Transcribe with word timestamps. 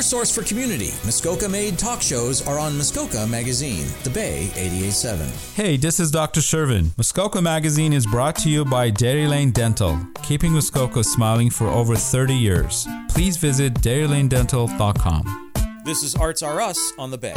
Your 0.00 0.04
source 0.06 0.34
for 0.34 0.42
community, 0.42 0.92
Muskoka 1.04 1.46
made 1.46 1.78
talk 1.78 2.00
shows 2.00 2.40
are 2.48 2.58
on 2.58 2.74
Muskoka 2.74 3.26
Magazine, 3.26 3.86
The 4.02 4.08
Bay 4.08 4.48
88.7. 4.54 5.54
Hey, 5.54 5.76
this 5.76 6.00
is 6.00 6.10
Dr. 6.10 6.40
Shervin. 6.40 6.96
Muskoka 6.96 7.42
Magazine 7.42 7.92
is 7.92 8.06
brought 8.06 8.34
to 8.36 8.48
you 8.48 8.64
by 8.64 8.88
Dairy 8.88 9.26
Lane 9.26 9.50
Dental, 9.50 9.98
keeping 10.22 10.54
Muskoka 10.54 11.04
smiling 11.04 11.50
for 11.50 11.66
over 11.66 11.96
30 11.96 12.32
years. 12.32 12.88
Please 13.10 13.36
visit 13.36 13.74
dairylanedental.com. 13.74 15.52
This 15.84 16.02
is 16.02 16.14
Arts 16.14 16.42
Are 16.42 16.62
Us 16.62 16.94
on 16.98 17.10
The 17.10 17.18
Bay. 17.18 17.34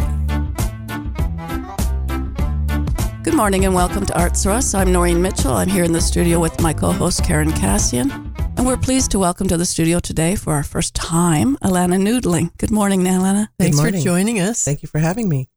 Good 3.23 3.35
morning 3.35 3.65
and 3.65 3.75
welcome 3.75 4.05
to 4.05 4.17
Arts 4.17 4.45
Are 4.45 4.51
Us. 4.51 4.73
I'm 4.73 4.93
Noreen 4.93 5.21
Mitchell. 5.21 5.51
I'm 5.51 5.67
here 5.67 5.83
in 5.83 5.91
the 5.91 5.99
studio 5.99 6.39
with 6.39 6.61
my 6.61 6.71
co 6.71 6.93
host 6.93 7.25
Karen 7.25 7.51
Cassian. 7.51 8.22
And 8.55 8.67
we're 8.67 8.77
pleased 8.77 9.11
to 9.11 9.19
welcome 9.19 9.47
to 9.47 9.57
the 9.57 9.65
studio 9.65 9.99
today 9.99 10.35
for 10.35 10.53
our 10.53 10.63
first 10.63 10.93
time 10.93 11.57
Alana 11.57 11.99
Noodling. 11.99 12.55
Good 12.57 12.71
morning, 12.71 13.01
Alana. 13.03 13.47
Thanks 13.59 13.79
for 13.79 13.91
joining 13.91 14.39
us. 14.39 14.63
Thank 14.63 14.81
you 14.81 14.87
for 14.87 14.99
having 14.99 15.27
me. 15.27 15.49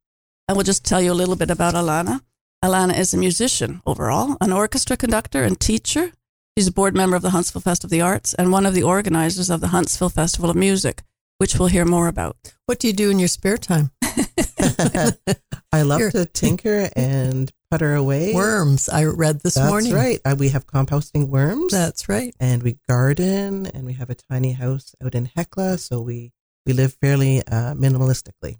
I 0.48 0.54
will 0.54 0.62
just 0.62 0.84
tell 0.84 1.00
you 1.00 1.12
a 1.12 1.14
little 1.20 1.36
bit 1.36 1.50
about 1.50 1.74
Alana. 1.74 2.20
Alana 2.64 2.98
is 2.98 3.12
a 3.12 3.18
musician 3.18 3.82
overall, 3.86 4.36
an 4.40 4.52
orchestra 4.52 4.96
conductor 4.96 5.44
and 5.44 5.60
teacher. 5.60 6.12
She's 6.56 6.68
a 6.68 6.72
board 6.72 6.94
member 6.94 7.16
of 7.16 7.22
the 7.22 7.30
Huntsville 7.30 7.60
Festival 7.60 7.88
of 7.88 7.90
the 7.90 8.00
Arts 8.00 8.34
and 8.34 8.50
one 8.50 8.64
of 8.66 8.74
the 8.74 8.82
organizers 8.82 9.50
of 9.50 9.60
the 9.60 9.68
Huntsville 9.68 10.08
Festival 10.08 10.48
of 10.50 10.56
Music, 10.56 11.02
which 11.38 11.58
we'll 11.58 11.68
hear 11.68 11.84
more 11.84 12.08
about. 12.08 12.36
What 12.64 12.78
do 12.78 12.86
you 12.86 12.92
do 12.94 13.10
in 13.10 13.18
your 13.18 13.28
spare 13.28 13.58
time? 13.58 13.90
I 15.72 15.82
love 15.82 16.00
You're- 16.00 16.12
to 16.12 16.24
tinker 16.26 16.88
and 16.96 17.52
putter 17.70 17.94
away. 17.94 18.32
Worms, 18.34 18.88
I 18.88 19.04
read 19.04 19.40
this 19.40 19.54
That's 19.54 19.68
morning. 19.68 19.92
right. 19.92 20.20
Uh, 20.24 20.36
we 20.38 20.50
have 20.50 20.66
composting 20.66 21.28
worms. 21.28 21.72
That's 21.72 22.08
right. 22.08 22.34
and 22.40 22.62
we 22.62 22.78
garden 22.88 23.66
and 23.66 23.84
we 23.84 23.94
have 23.94 24.08
a 24.10 24.14
tiny 24.14 24.52
house 24.52 24.94
out 25.04 25.14
in 25.14 25.30
Hecla. 25.36 25.78
So 25.78 26.00
we, 26.00 26.32
we 26.64 26.72
live 26.72 26.96
fairly 27.00 27.40
uh, 27.46 27.74
minimalistically. 27.74 28.56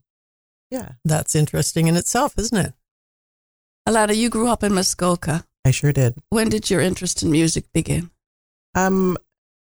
Yeah, 0.71 0.93
That's 1.05 1.35
interesting 1.37 1.87
in 1.87 1.97
itself, 1.97 2.35
isn't 2.39 2.59
it? 2.59 2.75
Alana, 3.89 4.17
you 4.17 4.29
grew 4.29 4.49
up 4.49 4.65
in 4.65 4.75
Muskoka. 4.75 5.47
I 5.65 5.71
sure 5.71 5.93
did. 5.93 6.17
When 6.29 6.49
did 6.49 6.69
your 6.71 6.81
interest 6.81 7.23
in 7.23 7.31
music 7.31 7.67
begin? 7.73 8.11
Um, 8.75 9.17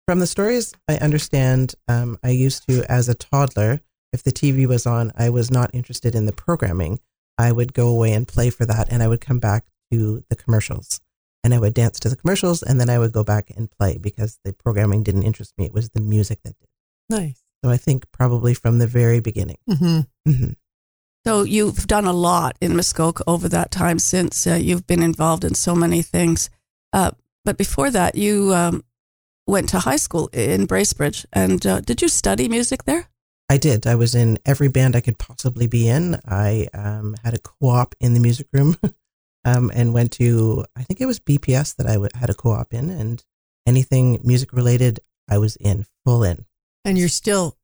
from 0.06 0.20
the 0.20 0.26
stories 0.28 0.72
I 0.88 0.96
understand, 0.98 1.74
um, 1.88 2.16
I 2.22 2.30
used 2.30 2.68
to, 2.68 2.84
as 2.90 3.08
a 3.08 3.14
toddler, 3.14 3.80
if 4.14 4.22
the 4.22 4.32
TV 4.32 4.66
was 4.66 4.86
on, 4.86 5.12
I 5.16 5.28
was 5.28 5.50
not 5.50 5.74
interested 5.74 6.14
in 6.14 6.26
the 6.26 6.32
programming. 6.32 7.00
I 7.36 7.50
would 7.50 7.74
go 7.74 7.88
away 7.88 8.12
and 8.12 8.26
play 8.28 8.48
for 8.48 8.64
that, 8.64 8.86
and 8.90 9.02
I 9.02 9.08
would 9.08 9.20
come 9.20 9.40
back 9.40 9.66
to 9.90 10.24
the 10.30 10.36
commercials, 10.36 11.00
and 11.42 11.52
I 11.52 11.58
would 11.58 11.74
dance 11.74 11.98
to 12.00 12.08
the 12.08 12.16
commercials, 12.16 12.62
and 12.62 12.80
then 12.80 12.88
I 12.88 12.98
would 12.98 13.12
go 13.12 13.24
back 13.24 13.50
and 13.56 13.68
play 13.70 13.98
because 13.98 14.38
the 14.44 14.52
programming 14.52 15.02
didn't 15.02 15.24
interest 15.24 15.52
me. 15.58 15.66
It 15.66 15.74
was 15.74 15.90
the 15.90 16.00
music 16.00 16.38
that 16.44 16.54
did. 16.58 16.68
Nice. 17.10 17.42
So 17.64 17.70
I 17.70 17.76
think 17.76 18.10
probably 18.12 18.54
from 18.54 18.78
the 18.78 18.86
very 18.86 19.20
beginning. 19.20 19.58
hmm 19.68 20.00
hmm 20.26 20.52
So 21.26 21.42
you've 21.42 21.86
done 21.86 22.04
a 22.04 22.12
lot 22.12 22.56
in 22.60 22.76
Muskoka 22.76 23.24
over 23.26 23.48
that 23.48 23.70
time 23.70 23.98
since 23.98 24.46
uh, 24.46 24.54
you've 24.54 24.86
been 24.86 25.02
involved 25.02 25.44
in 25.44 25.54
so 25.54 25.74
many 25.74 26.02
things. 26.02 26.50
Uh, 26.92 27.12
but 27.44 27.58
before 27.58 27.90
that, 27.90 28.14
you 28.14 28.54
um, 28.54 28.84
went 29.46 29.68
to 29.70 29.80
high 29.80 29.96
school 29.96 30.28
in 30.32 30.66
Bracebridge. 30.66 31.26
And 31.32 31.66
uh, 31.66 31.80
did 31.80 32.00
you 32.00 32.08
study 32.08 32.48
music 32.48 32.84
there? 32.84 33.08
I 33.54 33.56
did. 33.56 33.86
I 33.86 33.94
was 33.94 34.16
in 34.16 34.40
every 34.44 34.66
band 34.66 34.96
I 34.96 35.00
could 35.00 35.16
possibly 35.16 35.68
be 35.68 35.88
in. 35.88 36.18
I 36.26 36.66
um, 36.74 37.14
had 37.22 37.34
a 37.34 37.38
co-op 37.38 37.94
in 38.00 38.12
the 38.12 38.18
music 38.18 38.48
room, 38.52 38.76
um, 39.44 39.70
and 39.72 39.94
went 39.94 40.10
to 40.14 40.64
I 40.74 40.82
think 40.82 41.00
it 41.00 41.06
was 41.06 41.20
BPS 41.20 41.76
that 41.76 41.86
I 41.86 41.92
w- 41.92 42.10
had 42.16 42.30
a 42.30 42.34
co-op 42.34 42.74
in, 42.74 42.90
and 42.90 43.24
anything 43.64 44.18
music 44.24 44.52
related, 44.52 44.98
I 45.30 45.38
was 45.38 45.54
in 45.54 45.86
full 46.04 46.24
in. 46.24 46.46
And 46.84 46.98
you're 46.98 47.06
still 47.06 47.56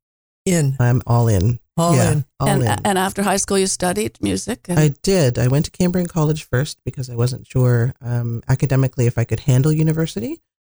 in, 0.46 0.76
I'm 0.78 1.02
all 1.08 1.26
in. 1.26 1.58
all 1.76 1.96
yeah, 1.96 2.12
in. 2.12 2.24
all 2.38 2.48
and, 2.48 2.62
in. 2.62 2.78
and 2.84 2.96
after 2.96 3.24
high 3.24 3.38
school, 3.38 3.58
you 3.58 3.66
studied 3.66 4.16
music. 4.22 4.66
And, 4.68 4.78
I 4.78 4.94
did. 5.02 5.40
I 5.40 5.48
went 5.48 5.64
to 5.64 5.72
Cambrian 5.72 6.06
College 6.06 6.44
first 6.44 6.78
because 6.84 7.10
I 7.10 7.16
wasn't 7.16 7.48
sure 7.48 7.94
um, 8.00 8.44
academically 8.48 9.06
if 9.08 9.18
I 9.18 9.24
could 9.24 9.40
handle 9.40 9.72
university. 9.72 10.36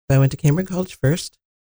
So 0.09 0.17
I 0.17 0.19
went 0.19 0.31
to 0.33 0.39
Cambrian 0.39 0.67
College 0.67 0.97
first, 0.99 1.37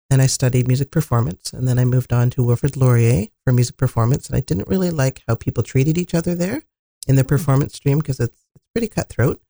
and 0.10 0.22
I 0.22 0.28
studied 0.28 0.68
music 0.68 0.92
performance, 0.92 1.52
and 1.54 1.68
then 1.68 1.80
I 1.80 1.86
moved 1.86 2.14
on 2.14 2.30
to 2.32 2.44
Wilfrid 2.44 2.78
Laurier 2.78 3.28
for 3.44 3.52
music 3.54 3.78
performance. 3.78 4.28
And 4.28 4.36
I 4.36 4.40
didn't 4.42 4.68
really 4.68 4.92
like 4.92 5.24
how 5.28 5.36
people 5.36 5.64
treated 5.64 5.98
each 5.98 6.14
other 6.14 6.36
there 6.36 6.62
in 7.08 7.16
the 7.16 7.24
performance 7.24 7.76
stream 7.76 7.98
because 8.00 8.20
it's 8.20 8.46
it's 8.56 8.66
pretty 8.74 8.88
cutthroat. 8.88 9.42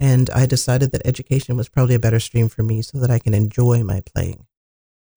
And 0.00 0.28
I 0.30 0.46
decided 0.46 0.90
that 0.92 1.06
education 1.06 1.56
was 1.56 1.68
probably 1.68 1.94
a 1.94 1.98
better 2.00 2.18
stream 2.20 2.48
for 2.48 2.62
me 2.64 2.82
so 2.82 2.98
that 2.98 3.10
I 3.10 3.18
can 3.20 3.34
enjoy 3.34 3.82
my 3.84 4.00
playing. 4.00 4.46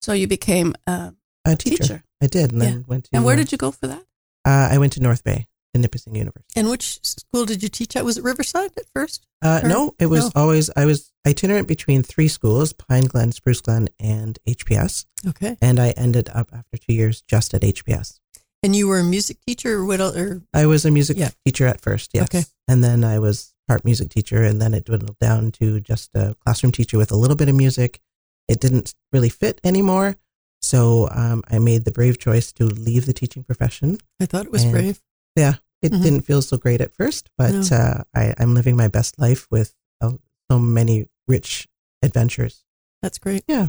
so 0.00 0.12
you 0.12 0.28
became 0.28 0.74
a 0.86 1.12
A 1.44 1.56
teacher, 1.56 1.76
teacher. 1.82 2.02
I 2.22 2.26
did, 2.28 2.52
and 2.52 2.62
Yeah. 2.62 2.70
then 2.70 2.84
went 2.86 3.04
to. 3.04 3.10
And 3.16 3.24
where 3.24 3.34
uh, 3.34 3.38
did 3.38 3.50
you 3.52 3.58
go 3.58 3.70
for 3.72 3.86
that? 3.88 4.04
uh, 4.44 4.68
I 4.74 4.78
went 4.78 4.92
to 4.92 5.00
North 5.00 5.24
Bay, 5.24 5.48
to 5.76 5.82
Nipissing 5.82 6.14
University. 6.14 6.44
And 6.58 6.68
which 6.68 6.98
school 7.04 7.44
did 7.44 7.62
you 7.62 7.68
teach 7.68 7.96
at? 7.96 8.04
Was 8.04 8.18
it 8.18 8.24
Riverside 8.24 8.70
at 8.76 8.84
first? 8.94 9.26
Uh, 9.42 9.60
no, 9.64 9.94
it 9.98 10.06
was 10.06 10.24
no. 10.34 10.42
always 10.42 10.70
I 10.76 10.84
was 10.86 11.12
itinerant 11.26 11.68
between 11.68 12.02
three 12.02 12.28
schools: 12.28 12.72
Pine 12.72 13.04
Glen, 13.04 13.32
Spruce 13.32 13.60
Glen, 13.60 13.88
and 14.00 14.38
HPS. 14.48 15.06
Okay. 15.26 15.56
And 15.60 15.78
I 15.78 15.90
ended 15.90 16.28
up 16.32 16.48
after 16.52 16.76
two 16.76 16.92
years 16.94 17.22
just 17.22 17.54
at 17.54 17.62
HPS. 17.62 18.18
And 18.62 18.74
you 18.74 18.88
were 18.88 18.98
a 18.98 19.04
music 19.04 19.38
teacher 19.46 19.78
or 19.78 19.84
what? 19.84 20.00
Or 20.00 20.42
I 20.54 20.66
was 20.66 20.84
a 20.84 20.90
music 20.90 21.18
Yeah. 21.18 21.30
teacher 21.44 21.66
at 21.66 21.80
first, 21.82 22.10
yes, 22.14 22.24
Okay. 22.24 22.44
and 22.66 22.82
then 22.82 23.04
I 23.04 23.18
was 23.18 23.54
part 23.68 23.84
music 23.84 24.08
teacher, 24.10 24.42
and 24.42 24.60
then 24.60 24.74
it 24.74 24.84
dwindled 24.84 25.18
down 25.20 25.52
to 25.52 25.78
just 25.80 26.10
a 26.14 26.34
classroom 26.44 26.72
teacher 26.72 26.96
with 26.98 27.10
a 27.12 27.16
little 27.16 27.36
bit 27.36 27.48
of 27.48 27.54
music. 27.54 28.00
It 28.48 28.58
didn't 28.60 28.94
really 29.12 29.28
fit 29.28 29.60
anymore, 29.62 30.16
so 30.62 31.08
um, 31.12 31.42
I 31.50 31.58
made 31.58 31.84
the 31.84 31.92
brave 31.92 32.18
choice 32.18 32.50
to 32.52 32.64
leave 32.64 33.04
the 33.06 33.12
teaching 33.12 33.44
profession. 33.44 33.98
I 34.20 34.26
thought 34.26 34.46
it 34.46 34.52
was 34.52 34.62
And- 34.62 34.72
brave. 34.72 35.02
Yeah, 35.36 35.56
it 35.86 35.92
Mhm. 35.92 36.02
didn't 36.02 36.26
feel 36.26 36.42
so 36.42 36.56
great 36.58 36.80
at 36.80 36.92
first, 36.94 37.30
but 37.38 37.52
No. 37.52 37.76
uh, 37.76 38.02
I, 38.14 38.34
I'm 38.38 38.54
living 38.54 38.76
my 38.76 38.88
best 38.88 39.18
life 39.18 39.46
with 39.50 39.74
uh, 40.02 40.12
so 40.50 40.58
many 40.58 41.06
rich 41.26 41.66
adventures. 42.02 42.64
That's 43.02 43.18
great. 43.18 43.42
Yeah, 43.48 43.68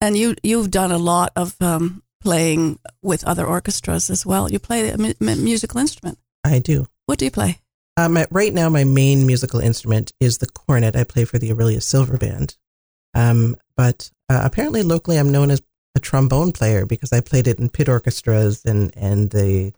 and 0.00 0.16
you, 0.16 0.34
you've 0.42 0.70
done 0.70 0.90
a 0.92 0.98
lot 0.98 1.30
of 1.36 1.54
um, 1.62 2.02
playing 2.20 2.78
with 3.02 3.24
other 3.24 3.46
orchestras 3.46 4.10
as 4.10 4.26
well. 4.26 4.50
You 4.50 4.58
play 4.58 4.88
a 4.90 4.98
mu- 4.98 5.14
mu- 5.20 5.36
musical 5.36 5.78
instrument. 5.80 6.18
I 6.44 6.58
do. 6.58 6.86
What 7.06 7.18
do 7.18 7.24
you 7.24 7.30
play? 7.30 7.60
Um, 7.96 8.18
right 8.30 8.54
now, 8.54 8.68
my 8.68 8.84
main 8.84 9.26
musical 9.26 9.60
instrument 9.60 10.12
is 10.20 10.38
the 10.38 10.46
cornet. 10.46 10.94
I 10.96 11.04
play 11.04 11.24
for 11.24 11.38
the 11.38 11.50
Aurelius 11.52 11.84
Silver 11.86 12.16
Band. 12.16 12.56
Um, 13.14 13.56
but 13.76 14.10
uh, 14.28 14.42
apparently, 14.44 14.82
locally, 14.82 15.16
I'm 15.18 15.32
known 15.32 15.50
as 15.50 15.60
a 15.96 16.00
trombone 16.00 16.52
player 16.52 16.86
because 16.86 17.12
I 17.12 17.20
played 17.20 17.48
it 17.48 17.58
in 17.58 17.68
pit 17.70 17.88
orchestras 17.88 18.64
and 18.64 18.92
and 18.96 19.30
the 19.30 19.72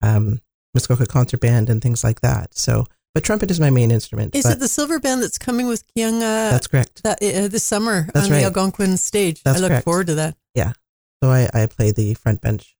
um, 0.00 0.40
Muskoka 0.78 1.06
Concert 1.06 1.40
Band 1.40 1.68
and 1.68 1.82
things 1.82 2.04
like 2.04 2.20
that. 2.20 2.56
So, 2.56 2.86
but 3.12 3.24
trumpet 3.24 3.50
is 3.50 3.58
my 3.58 3.68
main 3.70 3.90
instrument. 3.90 4.36
Is 4.36 4.46
it 4.46 4.60
the 4.60 4.68
silver 4.68 5.00
band 5.00 5.20
that's 5.22 5.38
coming 5.38 5.66
with 5.66 5.82
Kyung 5.92 6.16
uh, 6.22 6.50
that's 6.52 6.68
correct. 6.68 7.02
that, 7.02 7.20
uh, 7.20 7.48
this 7.48 7.64
summer 7.64 8.08
That's 8.14 8.26
on 8.26 8.32
right. 8.32 8.38
the 8.38 8.44
Algonquin 8.44 8.96
stage? 8.96 9.42
That's 9.42 9.58
I 9.58 9.60
look 9.60 9.70
correct. 9.70 9.84
forward 9.84 10.06
to 10.06 10.14
that. 10.14 10.36
Yeah. 10.54 10.72
So 11.20 11.30
I, 11.30 11.48
I 11.52 11.66
play 11.66 11.90
the 11.90 12.14
front 12.14 12.40
bench 12.40 12.76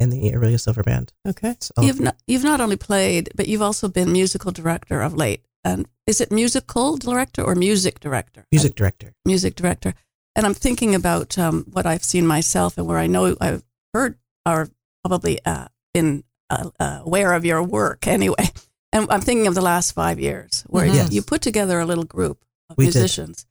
in 0.00 0.10
the 0.10 0.32
Orillia 0.32 0.58
Silver 0.60 0.82
Band. 0.82 1.12
Okay. 1.24 1.54
So, 1.60 1.72
You've 1.80 2.00
not, 2.00 2.16
you've 2.26 2.42
not 2.42 2.60
only 2.60 2.76
played, 2.76 3.30
but 3.36 3.46
you've 3.46 3.62
also 3.62 3.86
been 3.86 4.10
musical 4.10 4.50
director 4.50 5.02
of 5.02 5.14
late. 5.14 5.44
And 5.64 5.86
is 6.04 6.20
it 6.20 6.32
musical 6.32 6.96
director 6.96 7.42
or 7.42 7.54
music 7.54 8.00
director? 8.00 8.44
music 8.50 8.74
director. 8.74 9.14
music 9.24 9.54
director. 9.54 9.94
And 10.34 10.44
I'm 10.44 10.54
thinking 10.54 10.96
about 10.96 11.38
um, 11.38 11.64
what 11.70 11.86
I've 11.86 12.04
seen 12.04 12.26
myself 12.26 12.76
and 12.76 12.88
where 12.88 12.98
I 12.98 13.06
know 13.06 13.36
I've 13.40 13.62
heard 13.94 14.18
or 14.44 14.68
probably 15.04 15.38
uh, 15.46 15.68
been 15.94 16.24
uh, 16.50 16.70
uh, 16.80 17.00
aware 17.04 17.32
of 17.32 17.44
your 17.44 17.62
work 17.62 18.06
anyway. 18.16 18.48
And 18.92 19.06
I'm 19.10 19.20
thinking 19.20 19.46
of 19.46 19.54
the 19.54 19.62
last 19.62 19.92
five 19.92 20.18
years 20.20 20.64
where 20.68 20.86
Mhm. 20.86 20.90
you, 20.90 20.94
Yes. 20.94 21.12
you 21.12 21.22
put 21.22 21.42
together 21.42 21.80
a 21.80 21.84
little 21.86 22.04
group 22.04 22.44
of 22.70 22.76
We 22.78 22.86
did. 22.86 22.94
musicians, 22.94 23.46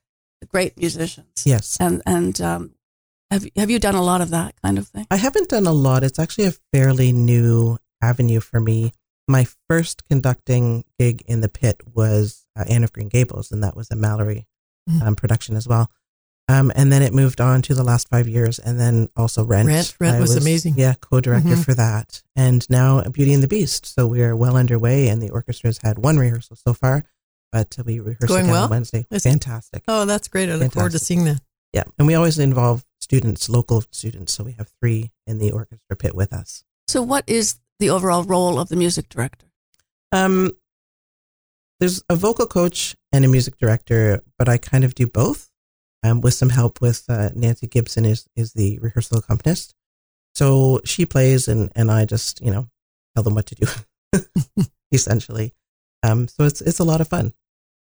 great 0.50 0.78
musicians. 0.78 1.44
Yes. 1.46 1.78
And 1.80 2.02
and 2.06 2.40
um, 2.42 2.76
have 3.32 3.46
have 3.56 3.70
you 3.70 3.80
done 3.80 3.96
a 3.96 4.04
lot 4.04 4.22
of 4.22 4.30
that 4.32 4.56
kind 4.62 4.78
of 4.78 4.88
thing? 4.88 5.06
I 5.12 5.18
haven't 5.18 5.50
done 5.50 5.68
a 5.68 5.72
lot. 5.74 6.04
It's 6.04 6.20
actually 6.20 6.46
a 6.48 6.54
fairly 6.74 7.12
new 7.12 7.78
avenue 8.02 8.40
for 8.40 8.60
me. 8.60 8.92
My 9.28 9.46
first 9.68 10.06
conducting 10.08 10.84
gig 11.00 11.24
in 11.28 11.42
the 11.42 11.50
pit 11.50 11.82
was 11.94 12.46
uh, 12.56 12.64
Anne 12.70 12.84
of 12.84 12.94
Green 12.94 13.10
Gables, 13.10 13.52
and 13.52 13.64
that 13.64 13.76
was 13.76 13.90
a 13.92 13.96
Mallory 13.96 14.46
Mhm. 14.90 15.02
um, 15.02 15.16
production 15.16 15.56
as 15.56 15.68
well. 15.68 15.90
Um, 16.48 16.72
and 16.76 16.92
then 16.92 17.02
it 17.02 17.12
moved 17.14 17.42
on 17.42 17.64
to 17.64 17.74
the 17.74 17.84
last 17.84 18.08
five 18.08 18.28
years, 18.28 18.60
and 18.60 18.80
then 18.80 19.10
also 19.16 19.44
Rent. 19.44 19.68
Rent- 19.68 19.96
Rent 20.00 20.16
I 20.18 20.20
was 20.20 20.36
amazing. 20.36 20.76
Yeah, 20.78 20.94
co-director 21.02 21.50
Mhm. 21.56 21.66
for 21.66 21.74
that, 21.74 22.22
and 22.36 22.70
now 22.70 23.02
Beauty 23.02 23.34
and 23.34 23.42
the 23.42 23.48
Beast. 23.48 23.86
So 23.88 24.06
we 24.06 24.22
are 24.22 24.36
well 24.36 24.56
underway, 24.56 25.08
and 25.08 25.22
the 25.24 25.32
orchestra 25.32 25.70
has 25.70 25.80
had 25.82 25.98
one 25.98 26.18
rehearsal 26.20 26.56
so 26.56 26.74
far, 26.76 27.04
but 27.52 27.76
we 27.84 28.00
rehearse 28.00 28.28
Going 28.30 28.42
again 28.42 28.52
well? 28.52 28.64
on 28.66 28.70
Wednesday. 28.70 29.08
Is 29.10 29.26
it? 29.26 29.30
Fantastic. 29.30 29.84
Oh, 29.88 30.06
that's 30.06 30.28
great. 30.28 30.50
I 30.50 30.56
look 30.56 30.72
forward 30.74 30.92
to 30.92 31.00
seeing 31.00 31.26
that. 31.26 31.42
Yeah, 31.74 31.84
and 31.98 32.08
we 32.08 32.14
always 32.14 32.38
involve 32.38 32.86
students, 33.02 33.50
local 33.50 33.84
students. 33.92 34.34
So 34.34 34.44
we 34.44 34.52
have 34.54 34.72
three 34.80 35.12
in 35.26 35.40
the 35.40 35.52
orchestra 35.52 35.96
pit 35.98 36.14
with 36.16 36.32
us. 36.32 36.64
So, 36.88 37.02
what 37.02 37.24
is 37.28 37.56
the 37.80 37.90
overall 37.90 38.24
role 38.24 38.60
of 38.60 38.70
the 38.70 38.76
music 38.76 39.10
director? 39.10 39.48
Um, 40.12 40.52
there's 41.80 42.04
a 42.08 42.16
vocal 42.16 42.46
coach 42.46 42.96
and 43.12 43.26
a 43.26 43.28
music 43.28 43.58
director, 43.58 44.22
but 44.38 44.48
I 44.48 44.58
kind 44.58 44.84
of 44.84 44.94
do 44.96 45.08
both. 45.08 45.50
Um, 46.06 46.22
with 46.22 46.36
some 46.36 46.50
help 46.50 46.82
with 46.82 47.04
uh, 47.10 47.30
Nancy 47.34 47.66
Gibson 47.66 48.06
is 48.06 48.28
is 48.36 48.54
the 48.54 48.78
rehearsal 48.80 49.18
accompanist. 49.18 49.74
So 50.36 50.80
she 50.86 51.06
plays, 51.06 51.48
and 51.48 51.72
and 51.76 51.90
I 51.90 52.06
just 52.06 52.42
you 52.42 52.52
know 52.52 52.70
tell 53.16 53.24
them 53.24 53.34
what 53.34 53.48
to 53.48 53.56
do, 53.56 53.68
essentially. 54.92 55.54
Um, 56.04 56.28
so 56.28 56.44
it's 56.44 56.62
it's 56.62 56.80
a 56.80 56.84
lot 56.84 57.02
of 57.02 57.08
fun, 57.08 57.34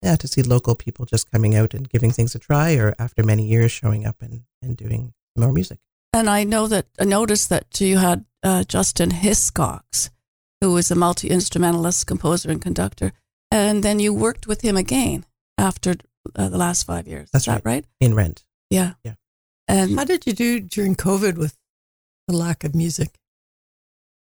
yeah, 0.03 0.17
to 0.17 0.27
see 0.27 0.43
local 0.43 0.75
people 0.75 1.05
just 1.05 1.31
coming 1.31 1.55
out 1.55 1.73
and 1.73 1.89
giving 1.89 2.11
things 2.11 2.35
a 2.35 2.39
try, 2.39 2.75
or 2.75 2.93
after 2.99 3.23
many 3.23 3.47
years 3.47 3.71
showing 3.71 4.05
up 4.05 4.17
and 4.21 4.43
and 4.61 4.77
doing 4.77 5.13
more 5.35 5.51
music. 5.51 5.79
And 6.13 6.29
I 6.29 6.43
know 6.43 6.67
that 6.67 6.85
I 6.99 7.05
noticed 7.05 7.49
that 7.49 7.81
you 7.81 7.97
had 7.97 8.25
uh, 8.43 8.65
Justin 8.65 9.09
Hiscox, 9.09 10.11
who 10.59 10.73
was 10.73 10.91
a 10.91 10.95
multi 10.95 11.29
instrumentalist, 11.29 12.05
composer, 12.05 12.51
and 12.51 12.61
conductor, 12.61 13.13
and 13.49 13.83
then 13.83 13.99
you 13.99 14.13
worked 14.13 14.45
with 14.45 14.61
him 14.61 14.77
again 14.77 15.25
after 15.57 15.95
uh, 16.35 16.49
the 16.49 16.57
last 16.57 16.83
five 16.83 17.07
years. 17.07 17.29
That's 17.31 17.47
Is 17.47 17.53
that 17.53 17.65
right? 17.65 17.85
In 17.99 18.13
Rent, 18.13 18.45
Yeah. 18.69 18.93
Yeah. 19.03 19.15
And 19.67 19.97
How 19.97 20.03
did 20.03 20.25
you 20.27 20.33
do 20.33 20.59
during 20.59 20.95
COVID 20.95 21.37
with 21.37 21.55
the 22.27 22.35
lack 22.35 22.63
of 22.63 22.75
music? 22.75 23.17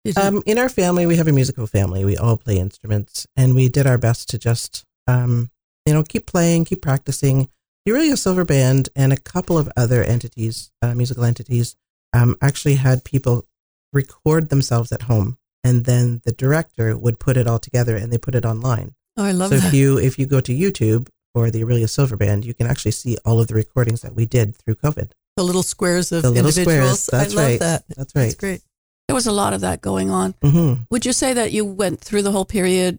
Did 0.05 0.17
you, 0.17 0.23
Um, 0.23 0.43
in 0.47 0.59
our 0.59 0.69
family, 0.69 1.07
we 1.07 1.17
have 1.17 1.29
a 1.29 1.33
musical 1.33 1.67
family. 1.67 2.05
We 2.05 2.17
all 2.17 2.37
play 2.37 2.59
instruments, 2.59 3.27
and 3.37 3.55
we 3.55 3.69
did 3.69 3.87
our 3.87 3.99
best 3.99 4.29
to 4.31 4.39
just, 4.39 4.85
um, 5.07 5.51
you 5.87 5.93
know, 5.93 6.03
keep 6.03 6.27
playing, 6.27 6.65
keep 6.65 6.83
practicing. 6.83 7.49
The 7.85 7.93
Orillia 7.93 8.17
Silver 8.17 8.45
Band 8.45 8.89
and 8.95 9.13
a 9.13 9.17
couple 9.17 9.59
of 9.59 9.69
other 9.77 10.05
entities, 10.05 10.71
uh, 10.81 10.95
musical 10.95 11.25
entities, 11.25 11.77
um, 12.13 12.37
actually 12.41 12.77
had 12.77 13.05
people 13.05 13.47
record 13.93 14.49
themselves 14.49 14.93
at 14.93 15.03
home, 15.03 15.39
and 15.65 15.85
then 15.85 16.21
the 16.25 16.33
director 16.33 16.97
would 16.97 17.19
put 17.19 17.37
it 17.37 17.47
all 17.47 17.59
together, 17.59 17.97
and 17.97 18.13
they 18.13 18.19
put 18.19 18.35
it 18.35 18.45
online. 18.45 18.95
oh, 19.17 19.25
I 19.25 19.33
love 19.33 19.51
so 19.51 19.57
that. 19.57 19.69
if 19.69 19.75
you 19.75 19.99
if 19.99 20.19
you 20.19 20.27
go 20.27 20.41
to 20.41 20.53
YouTube 20.53 21.09
for 21.35 21.51
the 21.51 21.63
Orillia 21.63 21.89
Silver 21.89 22.17
Band, 22.17 22.45
you 22.45 22.55
can 22.55 22.67
actually 22.67 22.91
see 22.93 23.17
all 23.25 23.41
of 23.41 23.49
the 23.49 23.55
recordings 23.55 24.03
that 24.03 24.15
we 24.15 24.27
did 24.27 24.55
through 24.57 24.75
COVID. 24.77 25.13
the 25.37 25.43
little 25.43 25.63
squares 25.63 26.13
of 26.13 26.23
The 26.23 26.31
little 26.31 26.49
individuals. 26.49 27.01
squares, 27.05 27.07
that's 27.07 27.35
I 27.35 27.37
love 27.37 27.47
right. 27.51 27.61
that. 27.61 27.85
That's 27.97 28.15
right. 28.15 28.23
That's 28.25 28.35
great. 28.35 28.63
there 29.09 29.15
was 29.15 29.27
a 29.27 29.33
lot 29.33 29.53
of 29.55 29.61
that 29.63 29.81
going 29.81 30.11
on. 30.11 30.35
hmm 30.43 30.75
Would 30.91 31.07
you 31.07 31.13
say 31.13 31.33
that 31.35 31.53
you 31.53 31.65
went 31.65 32.01
through 32.01 32.23
the 32.23 32.33
whole 32.33 32.45
period 32.45 32.99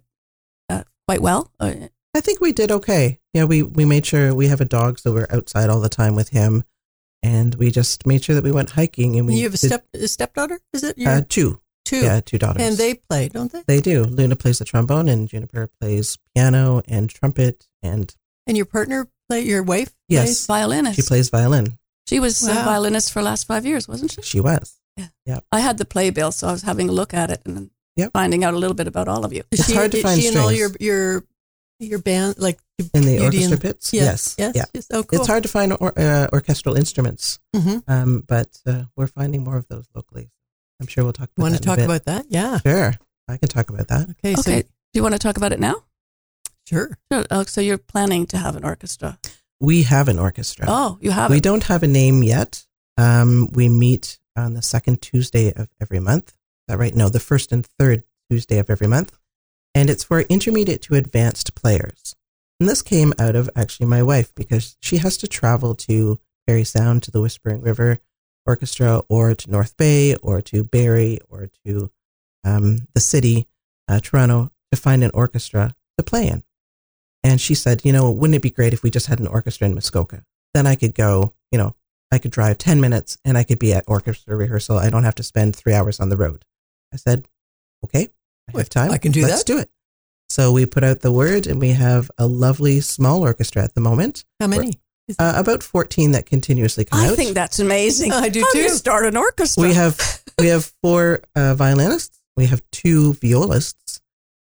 uh, 0.69 0.83
quite 1.07 1.21
well? 1.21 1.51
Uh, 1.59 1.74
I 2.15 2.21
think 2.21 2.41
we 2.41 2.53
did 2.53 2.71
okay. 2.71 3.19
Yeah, 3.33 3.45
we 3.45 3.63
we 3.63 3.85
made 3.85 4.06
sure 4.06 4.33
we 4.36 4.47
have 4.47 4.62
a 4.62 4.65
dog, 4.65 5.00
so 5.00 5.12
we're 5.13 5.27
outside 5.31 5.69
all 5.69 5.79
the 5.79 5.89
time 5.89 6.15
with 6.15 6.29
him, 6.29 6.63
and 7.24 7.56
we 7.56 7.71
just 7.71 8.06
made 8.06 8.24
sure 8.24 8.36
that 8.36 8.44
we 8.44 8.51
went 8.51 8.71
hiking. 8.71 9.15
And 9.18 9.27
we 9.27 9.36
you 9.36 9.44
have 9.45 9.53
a 9.56 9.57
did, 9.57 9.68
step 9.68 9.86
a 9.94 10.07
stepdaughter? 10.07 10.59
Is 10.74 10.83
it 10.83 10.97
your 10.97 11.12
uh, 11.12 11.21
two, 11.27 11.59
two? 11.86 12.01
yeah, 12.03 12.19
two 12.19 12.38
daughters, 12.38 12.62
and 12.62 12.77
they 12.77 12.94
play, 12.95 13.29
don't 13.29 13.51
they? 13.51 13.63
they 13.65 13.81
do. 13.81 14.03
Luna 14.03 14.36
plays 14.36 14.59
the 14.59 14.65
trombone, 14.65 15.09
and 15.09 15.27
Juniper 15.27 15.69
plays 15.81 16.18
piano 16.36 16.83
and 16.88 17.09
trumpet, 17.09 17.68
and 17.81 18.15
And 18.48 18.57
your 18.57 18.66
partner 18.66 19.07
play? 19.30 19.42
Your 19.42 19.63
wife? 19.63 19.94
Yes. 20.10 20.25
plays? 20.25 20.45
violinist. 20.48 20.95
she 20.95 21.01
plays 21.01 21.30
violin. 21.30 21.78
She 22.07 22.19
was 22.19 22.45
a 22.48 22.54
violinist 22.54 23.13
for 23.13 23.19
the 23.22 23.25
last 23.25 23.48
five 23.48 23.66
years, 23.66 23.88
wasn't 23.88 24.12
she? 24.12 24.22
She 24.22 24.40
was. 24.42 24.78
Yeah. 24.98 25.07
yeah. 25.25 25.40
I 25.51 25.60
had 25.62 25.78
the 25.78 25.86
playbill, 25.86 26.31
so 26.34 26.48
I 26.50 26.51
was 26.51 26.62
having 26.63 26.90
a 26.90 26.92
look 26.92 27.13
at 27.13 27.31
it 27.31 27.42
and 27.45 27.69
Yep. 27.95 28.12
finding 28.13 28.44
out 28.44 28.56
a 28.56 28.57
little 28.57 28.74
bit 28.75 28.88
about 28.88 29.07
all 29.07 29.24
of 29.24 29.31
you. 29.34 29.44
It's 29.51 29.68
she, 29.68 29.75
hard 29.75 29.92
to 29.92 30.01
find 30.01 30.19
she 30.19 30.28
in 30.28 30.36
all 30.38 30.51
your 30.51 30.72
your 30.80 31.24
your 31.80 32.00
band 32.00 32.36
like 32.40 32.60
In 32.94 33.04
the 33.04 33.24
orchestra 33.24 33.51
and- 33.54 33.62
pits, 33.62 33.94
Yeah. 33.94 34.04
yes, 34.04 34.36
Yes. 34.38 34.56
yeah. 34.56 34.66
yes. 34.74 34.88
Oh, 34.92 35.04
cool. 35.04 35.19
It's 35.19 35.28
hard 35.28 35.44
to 35.44 35.50
find 35.50 35.74
or, 35.80 35.94
uh, 35.98 36.28
orchestral 36.34 36.75
instruments, 36.75 37.39
hmm 37.56 37.78
um, 37.88 38.24
but 38.28 38.50
uh, 38.66 38.84
we're 38.98 39.07
finding 39.07 39.44
more 39.44 39.57
of 39.57 39.68
those 39.68 39.86
locally. 39.96 40.31
I'm 40.81 40.88
sure 40.88 41.04
we'll 41.04 41.13
talk 41.13 41.30
about 41.36 41.44
Want 41.44 41.54
that 41.54 41.62
to 41.62 41.69
in 41.69 41.69
a 41.69 41.72
talk 41.72 41.78
bit. 41.78 41.86
about 41.86 42.06
that? 42.06 42.25
Yeah. 42.30 42.57
Sure, 42.66 42.94
I 43.28 43.38
can 43.38 43.48
talk 43.50 43.69
about 43.69 43.88
that. 43.89 44.10
Okay. 44.10 44.34
Okay. 44.34 44.42
So 44.42 44.62
Do 44.62 44.66
you 44.94 45.04
want 45.04 45.13
to 45.13 45.19
talk 45.19 45.38
about 45.38 45.54
it 45.54 45.60
now? 45.60 45.84
Sure. 46.74 46.98
So 47.46 47.62
you're 47.62 47.78
planning 47.78 48.25
to 48.28 48.38
have 48.38 48.56
an 48.56 48.66
orchestra. 48.66 49.20
We 49.60 49.84
have 49.84 50.08
an 50.08 50.20
orchestra. 50.20 50.66
Oh, 50.68 50.98
you 51.02 51.12
have 51.12 51.30
we 51.30 51.38
it. 51.38 51.44
don't 51.44 51.64
have 51.64 51.84
a 51.84 51.88
name 51.88 52.24
yet. 52.24 52.66
Um, 52.98 53.50
we 53.54 53.70
meet 53.70 54.20
on 54.36 54.54
the 54.54 54.62
second 54.62 55.02
Tuesday 55.02 55.54
of 55.54 55.70
every 55.81 56.00
month. 56.00 56.30
Is 56.30 56.36
that 56.68 56.78
right? 56.80 56.96
No, 56.96 57.10
the 57.10 57.20
first 57.20 57.52
and 57.52 57.66
third 57.80 58.04
Tuesday 58.30 58.58
of 58.58 58.70
every 58.70 58.88
month. 58.88 59.18
And 59.75 59.90
it's 59.90 60.04
for 60.04 60.22
intermediate 60.22 60.81
to 60.84 60.96
advanced 60.96 61.56
players. 61.56 62.16
And 62.60 62.70
this 62.70 62.81
came 62.81 63.14
out 63.18 63.36
of 63.36 63.50
actually 63.56 63.88
my 63.88 64.04
wife 64.04 64.34
because 64.36 64.78
she 64.80 64.98
has 64.98 65.18
to 65.18 65.28
travel 65.28 65.75
to 65.75 66.20
Parry 66.46 66.64
Sound 66.64 67.04
to 67.04 67.12
the 67.12 67.22
Whispering 67.22 67.62
River 67.62 68.00
Orchestra 68.46 69.02
or 69.10 69.34
to 69.34 69.52
North 69.52 69.75
Bay 69.78 70.16
or 70.16 70.42
to 70.44 70.64
Barrie 70.64 71.20
or 71.30 71.50
to 71.66 71.90
um, 72.44 72.88
the 72.94 73.02
city, 73.02 73.48
uh, 73.88 74.00
Toronto, 74.02 74.52
to 74.72 74.78
find 74.78 75.04
an 75.04 75.12
orchestra 75.14 75.74
to 75.98 76.04
play 76.04 76.28
in. 76.28 76.44
And 77.24 77.40
she 77.40 77.56
said, 77.56 77.81
you 77.86 77.94
know, 77.94 78.12
wouldn't 78.12 78.36
it 78.36 78.42
be 78.42 78.50
great 78.50 78.74
if 78.74 78.84
we 78.84 78.90
just 78.92 79.08
had 79.08 79.20
an 79.20 79.28
orchestra 79.28 79.68
in 79.68 79.74
Muskoka? 79.74 80.24
Then 80.54 80.68
I 80.68 80.75
could 80.75 80.94
go, 80.94 81.34
you 81.52 81.58
know, 81.58 81.75
I 82.12 82.18
could 82.20 82.31
drive 82.31 82.58
10 82.58 82.80
minutes 82.81 83.18
and 83.25 83.38
I 83.38 83.44
could 83.44 83.60
be 83.60 83.74
at 83.74 83.86
orchestra 83.88 84.36
rehearsal. 84.36 84.78
I 84.78 84.90
don't 84.90 85.04
have 85.04 85.16
to 85.16 85.24
spend 85.24 85.56
three 85.56 85.74
hours 85.74 86.00
on 86.00 86.10
the 86.10 86.18
road. 86.18 86.46
I 86.94 86.98
said, 86.98 87.28
okay, 87.86 88.10
I 88.54 88.58
have 88.58 88.70
time. 88.70 88.92
I 88.92 88.98
can 88.98 89.12
do 89.12 89.22
that. 89.22 89.30
Let's 89.30 89.44
do 89.44 89.58
it. 89.58 89.70
So 90.30 90.52
we 90.52 90.66
put 90.66 90.84
out 90.84 91.00
the 91.02 91.12
word 91.12 91.48
and 91.48 91.60
we 91.62 91.70
have 91.70 92.12
a 92.18 92.28
lovely 92.28 92.81
small 92.81 93.22
orchestra 93.22 93.64
at 93.64 93.74
the 93.74 93.81
moment, 93.81 94.25
How 94.40 94.48
many? 94.48 94.80
uh, 95.20 95.34
about 95.36 95.64
14 95.64 96.12
that 96.12 96.25
continuously 96.25 96.86
come 96.86 97.00
I 97.00 97.08
out. 97.08 97.14
I 97.14 97.16
think 97.16 97.34
that's 97.36 97.60
amazing. 97.60 98.12
I 98.12 98.30
do 98.30 98.42
How 98.42 98.52
do 98.54 98.64
too. 98.64 98.70
start 98.70 99.06
an 99.06 99.18
orchestra? 99.18 99.62
we 99.64 99.74
have 99.74 100.22
we 100.40 100.48
have 100.48 100.72
four 100.81 101.22
uh, 101.36 101.54
violinists, 101.56 102.20
we 102.36 102.48
have 102.48 102.62
two 102.72 103.14
violists, 103.16 104.02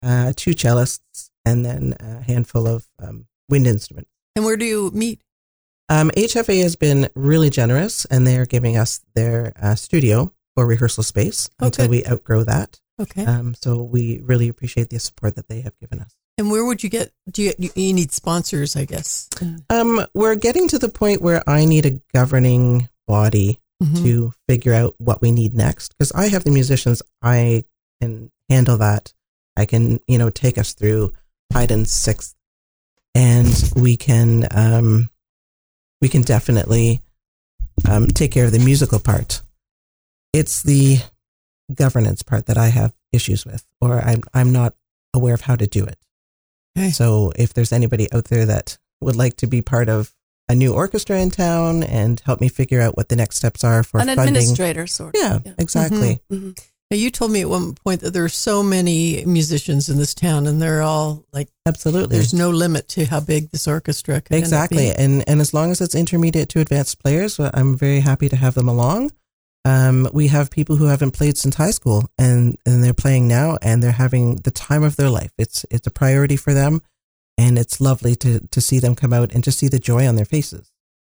uh, 0.03 0.33
two 0.37 0.53
cellists, 0.53 1.31
and 1.44 1.65
then 1.65 1.94
a 2.00 2.23
handful 2.23 2.67
of 2.67 2.89
um, 2.99 3.27
wind 3.49 3.67
instruments. 3.67 4.11
And 4.37 4.44
where 4.44 4.56
do 4.56 4.65
you 4.65 4.91
meet? 4.94 5.21
Um, 5.89 6.11
HFA 6.17 6.62
has 6.62 6.77
been 6.77 7.09
really 7.15 7.50
generous, 7.50 8.05
and 8.06 8.27
they 8.27 8.39
are 8.39 8.47
giving 8.47 8.77
us 8.77 9.00
their 9.15 9.53
uh, 9.61 9.75
studio 9.75 10.33
for 10.55 10.67
rehearsal 10.67 11.03
space 11.03 11.50
Oh, 11.61 11.67
until 11.67 11.85
good. 11.87 11.91
we 11.91 12.06
outgrow 12.06 12.44
that. 12.44 12.81
Okay. 13.00 13.25
Um, 13.25 13.55
so 13.55 13.83
we 13.83 14.21
really 14.21 14.49
appreciate 14.49 14.91
the 14.91 14.99
support 14.99 15.35
that 15.37 15.49
they 15.49 15.61
have 15.62 15.79
given 15.81 16.00
us. 16.00 16.15
and 16.39 16.50
where 16.50 16.65
would 16.65 16.83
you 16.83 16.89
get? 16.89 17.12
Do 17.31 17.43
you 17.43 17.53
you 17.75 17.93
need 17.93 18.11
sponsors? 18.12 18.75
I 18.77 18.85
guess. 18.87 19.29
Um, 19.69 20.06
we're 20.15 20.35
getting 20.37 20.67
to 20.69 20.79
the 20.79 20.88
point 20.88 21.21
where 21.21 21.43
I 21.49 21.65
need 21.67 21.85
a 21.85 22.00
governing 22.15 22.88
body 23.06 23.61
Mhm. 23.83 24.03
to 24.03 24.33
figure 24.49 24.73
out 24.73 24.95
what 24.99 25.21
we 25.21 25.31
need 25.33 25.55
next 25.55 25.93
because 25.93 26.12
I 26.12 26.29
have 26.29 26.45
the 26.45 26.50
musicians. 26.50 27.03
I 27.21 27.65
can 28.00 28.31
handle 28.49 28.77
that. 28.79 29.12
I 29.56 29.67
can, 29.67 30.00
you 30.06 30.17
know, 30.19 30.31
take 30.31 30.56
us 30.56 30.73
through 30.73 31.12
Haydn's 31.52 31.93
sixth, 31.93 32.34
and 33.14 33.52
we 33.76 33.96
can, 33.96 34.46
um, 34.50 35.10
we 36.00 36.08
can 36.08 36.22
definitely 36.22 37.02
um, 37.88 38.06
take 38.08 38.32
care 38.32 38.44
of 38.46 38.52
the 38.52 38.58
musical 38.58 38.99
part. 38.99 39.43
It's 40.32 40.62
the 40.62 40.99
governance 41.75 42.22
part 42.22 42.46
that 42.46 42.58
I 42.58 42.69
have 42.69 42.93
issues 43.12 43.44
with, 43.44 43.64
or 43.81 44.00
I'm 44.00 44.23
I'm 44.32 44.52
not 44.52 44.75
aware 45.14 45.35
of 45.35 45.42
how 45.42 45.56
to 45.56 45.66
do 45.66 45.85
it. 45.85 45.99
Okay. 46.76 46.90
So 46.90 47.32
if 47.37 47.52
there's 47.52 47.73
anybody 47.73 48.11
out 48.12 48.25
there 48.26 48.47
that 48.47 48.78
would 49.00 49.16
like 49.16 49.37
to 49.38 49.47
be 49.47 49.61
part 49.61 49.88
of 49.88 50.14
a 50.49 50.54
new 50.54 50.73
orchestra 50.75 51.18
in 51.21 51.30
town 51.30 51.82
and 51.82 52.21
help 52.25 52.40
me 52.40 52.49
figure 52.49 52.80
out 52.80 52.97
what 52.97 53.09
the 53.09 53.16
next 53.16 53.37
steps 53.37 53.62
are 53.62 53.82
for 53.82 54.00
an 54.00 54.06
funding. 54.06 54.28
administrator, 54.28 54.87
sort 54.87 55.14
of. 55.14 55.21
Yeah, 55.23 55.52
exactly. 55.59 56.21
Mhm. 56.30 56.59
Now, 56.92 56.99
you 56.99 57.11
told 57.11 57.30
me 57.30 57.40
at 57.40 57.49
one 57.49 57.72
point 57.72 58.02
that 58.02 58.11
there 58.11 58.22
are 58.22 58.28
so 58.28 58.62
many 58.62 59.25
musicians 59.25 59.88
in 59.88 59.96
this 59.96 60.12
town, 60.12 60.46
and 60.46 60.61
they're 60.61 60.82
all 60.82 61.25
like, 61.32 61.49
Absolutely. 61.64 62.14
there's 62.14 62.34
no 62.34 62.50
limit 62.50 62.87
to 62.88 63.06
how 63.06 63.18
big 63.18 63.49
this 63.49 63.66
orchestra 63.66 64.20
can 64.20 64.37
Exactly. 64.37 64.90
And 64.90 65.26
and 65.26 65.40
as 65.40 65.54
long 65.54 65.70
as 65.70 65.80
it's 65.80 65.94
intermediate 65.94 66.50
to 66.50 66.61
advanced 66.61 67.02
players, 67.02 67.38
well, 67.38 67.50
I'm 67.54 67.78
very 67.78 68.00
happy 68.00 68.28
to 68.28 68.37
have 68.37 68.52
them 68.52 68.68
along. 68.68 69.11
Um, 69.64 70.06
we 70.12 70.28
have 70.28 70.50
people 70.50 70.76
who 70.76 70.84
haven't 70.84 71.12
played 71.12 71.38
since 71.38 71.54
high 71.54 71.70
school 71.70 72.11
and, 72.18 72.58
and 72.66 72.84
they're 72.84 72.92
playing 72.92 73.26
now 73.26 73.56
and 73.62 73.82
they're 73.82 73.92
having 73.92 74.37
the 74.44 74.50
time 74.50 74.82
of 74.82 74.96
their 74.96 75.08
life. 75.08 75.32
It's 75.38 75.64
it's 75.70 75.87
a 75.87 75.90
priority 75.90 76.37
for 76.37 76.52
them 76.52 76.82
and 77.38 77.58
it's 77.58 77.80
lovely 77.80 78.16
to 78.16 78.40
to 78.49 78.61
see 78.61 78.80
them 78.80 78.94
come 78.94 79.14
out 79.14 79.32
and 79.32 79.42
just 79.42 79.58
see 79.58 79.68
the 79.68 79.78
joy 79.78 80.06
on 80.06 80.16
their 80.16 80.26
faces. 80.26 80.70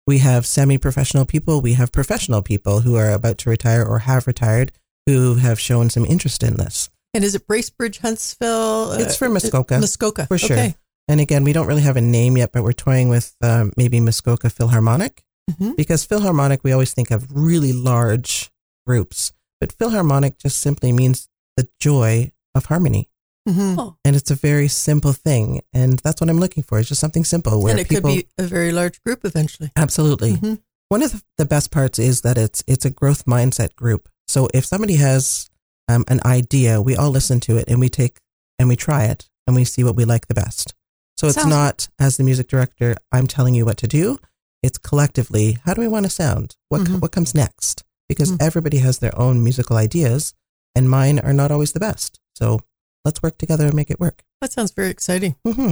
We 0.06 0.20
have 0.20 0.46
semi-professional 0.46 1.26
people, 1.26 1.60
we 1.60 1.74
have 1.74 1.92
professional 1.92 2.40
people 2.40 2.80
who 2.80 2.96
are 2.96 3.10
about 3.10 3.36
to 3.38 3.50
retire 3.50 3.84
or 3.84 3.98
have 3.98 4.26
retired 4.26 4.72
who 5.06 5.34
have 5.36 5.58
shown 5.60 5.88
some 5.90 6.04
interest 6.04 6.42
in 6.42 6.54
this. 6.56 6.90
And 7.14 7.24
is 7.24 7.34
it 7.34 7.46
Bracebridge, 7.46 7.98
Huntsville? 8.00 8.90
Uh, 8.92 8.98
It's 8.98 9.16
for 9.16 9.28
Muskoka. 9.28 9.78
Muskoka, 9.78 10.26
For 10.26 10.36
sure. 10.38 10.56
Okay. 10.56 10.76
And 11.08 11.20
again, 11.20 11.44
we 11.44 11.52
don't 11.52 11.66
really 11.68 11.82
have 11.82 11.96
a 11.96 12.00
name 12.00 12.36
yet, 12.36 12.50
but 12.52 12.62
we're 12.64 12.72
toying 12.72 13.08
with 13.08 13.34
um, 13.40 13.72
maybe 13.76 14.00
Muskoka 14.00 14.50
Philharmonic. 14.50 15.22
Mhm. 15.48 15.76
because 15.76 16.04
Philharmonic, 16.04 16.64
we 16.64 16.72
always 16.72 16.92
think 16.92 17.12
of 17.12 17.24
really 17.30 17.72
large 17.72 18.50
groups, 18.84 19.32
but 19.60 19.70
Philharmonic 19.72 20.38
just 20.38 20.58
simply 20.58 20.90
means 20.90 21.28
the 21.56 21.68
joy 21.78 22.32
of 22.56 22.64
harmony. 22.66 23.08
Mhm. 23.48 23.76
Oh, 23.78 23.96
And 24.04 24.16
it's 24.16 24.32
a 24.32 24.34
very 24.34 24.66
simple 24.66 25.12
thing. 25.12 25.62
And 25.72 26.00
that's 26.00 26.20
what 26.20 26.28
I'm 26.30 26.40
looking 26.40 26.64
for. 26.64 26.80
It's 26.80 26.88
just 26.88 27.00
something 27.00 27.24
simple 27.24 27.62
where 27.62 27.70
And 27.70 27.78
it 27.78 27.88
people. 27.88 28.10
could 28.10 28.16
be 28.24 28.28
a 28.38 28.42
very 28.42 28.72
large 28.72 29.00
group 29.04 29.24
eventually. 29.24 29.70
absolutely. 29.76 30.32
Mhm. 30.34 30.58
One 30.88 31.04
of 31.04 31.12
the- 31.12 31.22
the 31.38 31.44
best 31.46 31.70
parts 31.70 32.00
is 32.00 32.22
that 32.22 32.36
it's, 32.36 32.64
it's 32.66 32.84
a 32.84 32.90
growth 32.90 33.24
mindset 33.24 33.76
group. 33.76 34.08
So 34.28 34.48
if 34.54 34.64
somebody 34.64 34.96
has 34.96 35.48
um, 35.88 36.04
an 36.08 36.20
idea, 36.24 36.80
we 36.82 36.96
all 36.96 37.10
listen 37.10 37.40
to 37.40 37.56
it 37.56 37.64
and 37.68 37.80
we 37.80 37.88
take 37.88 38.18
and 38.58 38.68
we 38.68 38.76
try 38.76 39.04
it 39.04 39.28
and 39.46 39.54
we 39.54 39.64
see 39.64 39.84
what 39.84 39.96
we 39.96 40.04
like 40.04 40.26
the 40.26 40.34
best. 40.34 40.74
So 41.16 41.26
it's 41.28 41.36
Sounds- 41.36 41.48
not, 41.48 41.88
as 41.98 42.16
the 42.16 42.24
music 42.24 42.48
director, 42.48 42.96
I'm 43.12 43.26
telling 43.26 43.54
you 43.54 43.64
what 43.64 43.76
to 43.78 43.86
do. 43.86 44.18
It's 44.62 44.78
collectively, 44.78 45.58
how 45.64 45.74
do 45.74 45.80
we 45.80 45.88
want 45.88 46.04
to 46.04 46.10
sound? 46.10 46.56
What, 46.68 46.82
Mhm. 46.82 47.00
what 47.00 47.12
comes 47.12 47.34
next? 47.34 47.82
because 48.08 48.30
Mm. 48.30 48.36
everybody 48.40 48.78
has 48.78 48.98
their 48.98 49.18
own 49.18 49.42
musical 49.42 49.76
ideas 49.76 50.32
and 50.76 50.88
mine 50.88 51.18
are 51.18 51.32
not 51.32 51.50
always 51.50 51.72
the 51.72 51.80
best. 51.80 52.20
So 52.36 52.60
let's 53.04 53.20
work 53.20 53.36
together 53.36 53.66
and 53.66 53.74
make 53.74 53.90
it 53.90 53.98
work. 53.98 54.22
That 54.40 54.52
sounds 54.52 54.70
very 54.70 54.90
exciting. 54.90 55.34
hmm 55.44 55.70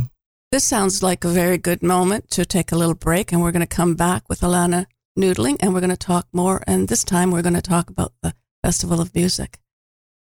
This 0.51 0.65
sounds 0.65 1.01
like 1.01 1.25
a 1.25 1.29
very 1.29 1.59
good 1.59 1.81
moment 1.81 2.31
to 2.31 2.45
take 2.45 2.73
a 2.73 2.77
little 2.77 2.97
break, 2.97 3.31
and 3.31 3.41
we're 3.41 3.53
going 3.53 3.61
to 3.69 3.77
come 3.77 3.95
back 3.95 4.29
with 4.29 4.41
Alana 4.41 4.87
Noodling, 5.17 5.59
and 5.61 5.73
we're 5.73 5.81
going 5.81 5.91
to 5.91 5.97
talk 5.97 6.27
more. 6.33 6.65
And 6.67 6.89
this 6.89 7.05
time, 7.05 7.31
we're 7.31 7.43
going 7.43 7.55
to 7.55 7.63
talk 7.63 7.89
about 7.89 8.13
the 8.21 8.35
Festival 8.65 8.99
of 8.99 9.15
Music. 9.15 9.59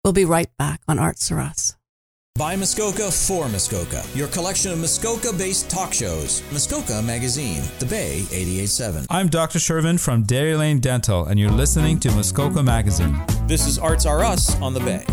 We'll 0.04 0.12
be 0.12 0.26
right 0.26 0.50
back 0.58 0.82
on 0.86 0.98
Arts 0.98 1.30
for 1.30 1.40
Us. 1.40 1.76
By 2.38 2.56
Muskoka 2.56 3.10
for 3.10 3.48
Muskoka, 3.48 4.04
your 4.12 4.28
collection 4.28 4.70
of 4.70 4.78
Muskoka 4.80 5.32
based 5.32 5.70
talk 5.70 5.94
shows. 5.94 6.42
Muskoka 6.52 7.00
Magazine, 7.00 7.62
The 7.78 7.86
Bay 7.86 8.18
887. 8.30 9.06
I'm 9.08 9.28
Dr. 9.28 9.58
Shervin 9.58 9.98
from 9.98 10.24
Dairy 10.24 10.56
Lane 10.56 10.78
Dental, 10.78 11.24
and 11.24 11.40
you're 11.40 11.50
listening 11.50 11.98
to 12.00 12.10
Muskoka 12.10 12.62
Magazine. 12.62 13.18
This 13.46 13.66
is 13.66 13.78
Arts 13.78 14.04
Are 14.04 14.22
Us 14.22 14.60
on 14.60 14.74
The 14.74 14.80
Bay. 14.80 15.06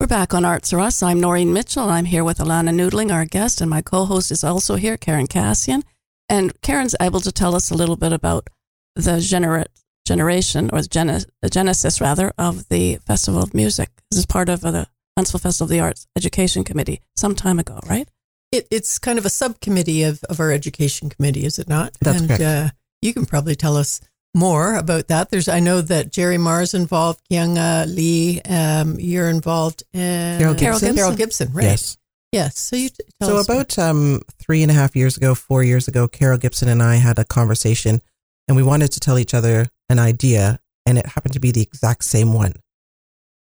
We're 0.00 0.06
back 0.06 0.32
on 0.32 0.46
Arts 0.46 0.70
for 0.70 0.80
Us. 0.80 1.02
I'm 1.02 1.20
Noreen 1.20 1.52
Mitchell. 1.52 1.82
and 1.82 1.92
I'm 1.92 2.04
here 2.06 2.24
with 2.24 2.38
Alana 2.38 2.70
Noodling, 2.70 3.12
our 3.12 3.26
guest, 3.26 3.60
and 3.60 3.68
my 3.68 3.82
co-host 3.82 4.30
is 4.30 4.42
also 4.42 4.76
here, 4.76 4.96
Karen 4.96 5.26
Cassian. 5.26 5.82
And 6.28 6.60
Karen's 6.60 6.94
able 7.00 7.20
to 7.20 7.32
tell 7.32 7.54
us 7.54 7.70
a 7.70 7.74
little 7.74 7.96
bit 7.96 8.12
about 8.12 8.48
the 8.94 9.20
genera- 9.20 9.66
generation, 10.06 10.70
or 10.72 10.82
the, 10.82 10.88
gene- 10.88 11.24
the 11.42 11.50
genesis, 11.50 12.00
rather, 12.00 12.32
of 12.38 12.68
the 12.68 12.96
Festival 13.06 13.42
of 13.42 13.54
Music. 13.54 13.90
This 14.10 14.18
is 14.18 14.26
part 14.26 14.48
of 14.48 14.64
uh, 14.64 14.70
the 14.70 14.86
Huntsville 15.16 15.40
Festival 15.40 15.66
of 15.66 15.70
the 15.70 15.80
Arts 15.80 16.06
Education 16.16 16.64
Committee 16.64 17.00
some 17.16 17.34
time 17.34 17.58
ago, 17.58 17.80
right? 17.88 18.08
It, 18.52 18.66
it's 18.70 18.98
kind 18.98 19.18
of 19.18 19.26
a 19.26 19.30
subcommittee 19.30 20.02
of, 20.04 20.22
of 20.24 20.40
our 20.40 20.52
education 20.52 21.10
committee, 21.10 21.44
is 21.44 21.58
it 21.58 21.68
not? 21.68 21.96
That's 22.00 22.20
and, 22.20 22.28
correct. 22.28 22.42
Uh, 22.42 22.70
you 23.02 23.12
can 23.12 23.26
probably 23.26 23.56
tell 23.56 23.76
us 23.76 24.00
more 24.34 24.76
about 24.76 25.08
that. 25.08 25.30
There's, 25.30 25.48
I 25.48 25.60
know 25.60 25.80
that 25.80 26.12
Jerry 26.12 26.38
Marr's 26.38 26.74
involved, 26.74 27.20
Kyunga 27.30 27.92
Lee, 27.92 28.40
um, 28.42 29.00
you're 29.00 29.30
involved, 29.30 29.82
and 29.92 30.38
Carol 30.38 30.54
Gibson. 30.78 30.94
Carol 30.94 31.16
Gibson, 31.16 31.52
right? 31.52 31.64
Yes. 31.64 31.96
Yes. 32.36 32.58
So 32.58 32.76
you 32.76 32.88
t- 32.90 33.04
So 33.22 33.38
about 33.38 33.78
um, 33.78 34.20
three 34.42 34.62
and 34.62 34.70
a 34.70 34.74
half 34.74 34.94
years 34.94 35.16
ago, 35.16 35.34
four 35.34 35.62
years 35.64 35.88
ago, 35.88 36.06
Carol 36.08 36.38
Gibson 36.38 36.68
and 36.68 36.82
I 36.82 36.96
had 36.96 37.18
a 37.18 37.24
conversation, 37.24 38.00
and 38.46 38.56
we 38.56 38.62
wanted 38.62 38.92
to 38.92 39.00
tell 39.00 39.18
each 39.18 39.34
other 39.34 39.66
an 39.88 39.98
idea, 39.98 40.60
and 40.86 40.98
it 40.98 41.06
happened 41.06 41.34
to 41.34 41.40
be 41.40 41.50
the 41.52 41.62
exact 41.62 42.04
same 42.04 42.32
one. 42.32 42.54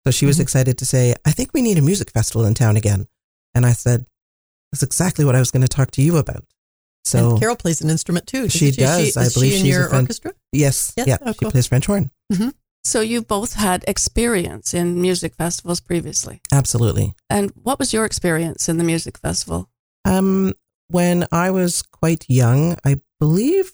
So 0.05 0.11
she 0.11 0.25
was 0.25 0.37
Mhm. 0.37 0.41
excited 0.45 0.77
to 0.77 0.85
say, 0.85 1.13
"I 1.25 1.31
think 1.31 1.49
we 1.53 1.61
need 1.61 1.77
a 1.77 1.81
music 1.81 2.09
festival 2.11 2.45
in 2.45 2.53
town 2.53 2.77
again," 2.77 3.07
and 3.55 3.65
I 3.65 3.73
said, 3.73 4.05
"That's 4.71 4.83
exactly 4.83 5.25
what 5.25 5.35
I 5.35 5.39
was 5.39 5.51
going 5.51 5.63
to 5.63 5.67
talk 5.77 5.91
to 5.91 6.01
you 6.01 6.17
about." 6.17 6.45
So 7.03 7.31
and 7.31 7.39
Carol 7.39 7.55
plays 7.55 7.81
an 7.81 7.89
instrument 7.89 8.25
too. 8.27 8.47
She 8.49 8.71
doesn't 8.71 9.13
does. 9.13 9.17
I 9.17 9.29
believe 9.33 9.51
she 9.51 9.57
in 9.59 9.65
she's 9.65 9.73
your 9.75 9.89
fan- 9.89 10.01
orchestra. 10.01 10.33
yes, 10.51 10.93
Yeah? 10.97 11.03
yeah, 11.07 11.17
Oh, 11.21 11.33
she 11.37 11.45
plays 11.51 11.67
French 11.67 11.85
horn. 11.87 12.11
So 12.85 13.01
you 13.01 13.23
both 13.23 13.55
had 13.55 13.83
experience 13.87 14.71
in 14.75 15.01
music 15.01 15.33
festivals 15.33 15.79
previously. 15.79 16.39
Absolutely. 16.53 17.15
And 17.31 17.51
what 17.63 17.79
was 17.79 17.93
your 17.93 18.05
experience 18.05 18.69
in 18.69 18.77
the 18.77 18.83
music 18.83 19.17
festival? 19.17 19.69
Um, 20.05 20.53
when 20.89 21.25
I 21.31 21.49
was 21.49 21.81
quite 21.81 22.25
young, 22.29 22.77
I 22.85 23.01
believe 23.19 23.73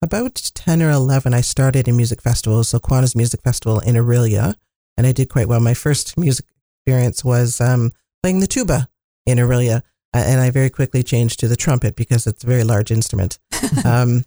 about 0.00 0.36
10 0.54 0.82
or 0.82 0.90
11, 0.90 1.34
I 1.34 1.42
started 1.42 1.86
in 1.86 1.98
music 1.98 2.22
festivals. 2.22 2.70
So 2.70 2.78
Kiwanis 2.78 3.14
Music 3.14 3.42
Festival 3.42 3.80
in 3.80 3.96
Orillia, 3.96 4.54
and 4.96 5.06
I 5.06 5.12
did 5.12 5.28
quite 5.28 5.46
well. 5.46 5.60
My 5.60 5.74
first 5.74 6.16
music 6.16 6.46
experience 6.78 7.22
was 7.22 7.60
um, 7.60 7.92
playing 8.22 8.40
the 8.40 8.46
tuba 8.46 8.88
in 9.26 9.36
Orillia, 9.36 9.82
and 10.14 10.40
I 10.40 10.48
very 10.50 10.70
quickly 10.70 11.02
changed 11.02 11.40
to 11.40 11.48
the 11.48 11.56
trumpet 11.56 11.94
because 11.94 12.26
it's 12.26 12.42
a 12.42 12.46
very 12.46 12.64
large 12.64 12.90
instrument. 12.90 13.38
Um, 13.84 14.24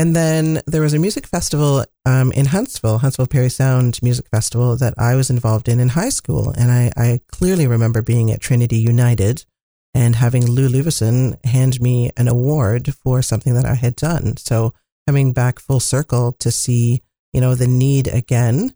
and 0.00 0.16
then 0.16 0.62
there 0.66 0.80
was 0.80 0.94
a 0.94 0.98
music 0.98 1.26
festival 1.26 1.84
um, 2.06 2.32
in 2.32 2.46
Huntsville, 2.46 2.96
Huntsville 2.96 3.26
Parry 3.26 3.50
Sound 3.50 3.98
Music 4.02 4.26
Festival, 4.30 4.74
that 4.76 4.94
I 4.96 5.14
was 5.14 5.28
involved 5.28 5.68
in 5.68 5.78
in 5.78 5.90
high 5.90 6.08
school. 6.08 6.54
And 6.56 6.70
I, 6.70 6.90
I 6.96 7.20
clearly 7.30 7.66
remember 7.66 8.00
being 8.00 8.30
at 8.30 8.40
Trinity 8.40 8.78
United 8.78 9.44
and 9.92 10.16
having 10.16 10.46
Lou 10.46 10.70
Luvison 10.70 11.36
hand 11.44 11.82
me 11.82 12.10
an 12.16 12.28
award 12.28 12.94
for 12.94 13.20
something 13.20 13.52
that 13.52 13.66
I 13.66 13.74
had 13.74 13.94
done. 13.94 14.38
So 14.38 14.72
coming 15.06 15.34
back 15.34 15.58
full 15.58 15.80
circle 15.80 16.32
to 16.38 16.50
see, 16.50 17.02
you 17.34 17.42
know, 17.42 17.54
the 17.54 17.68
need 17.68 18.08
again, 18.08 18.74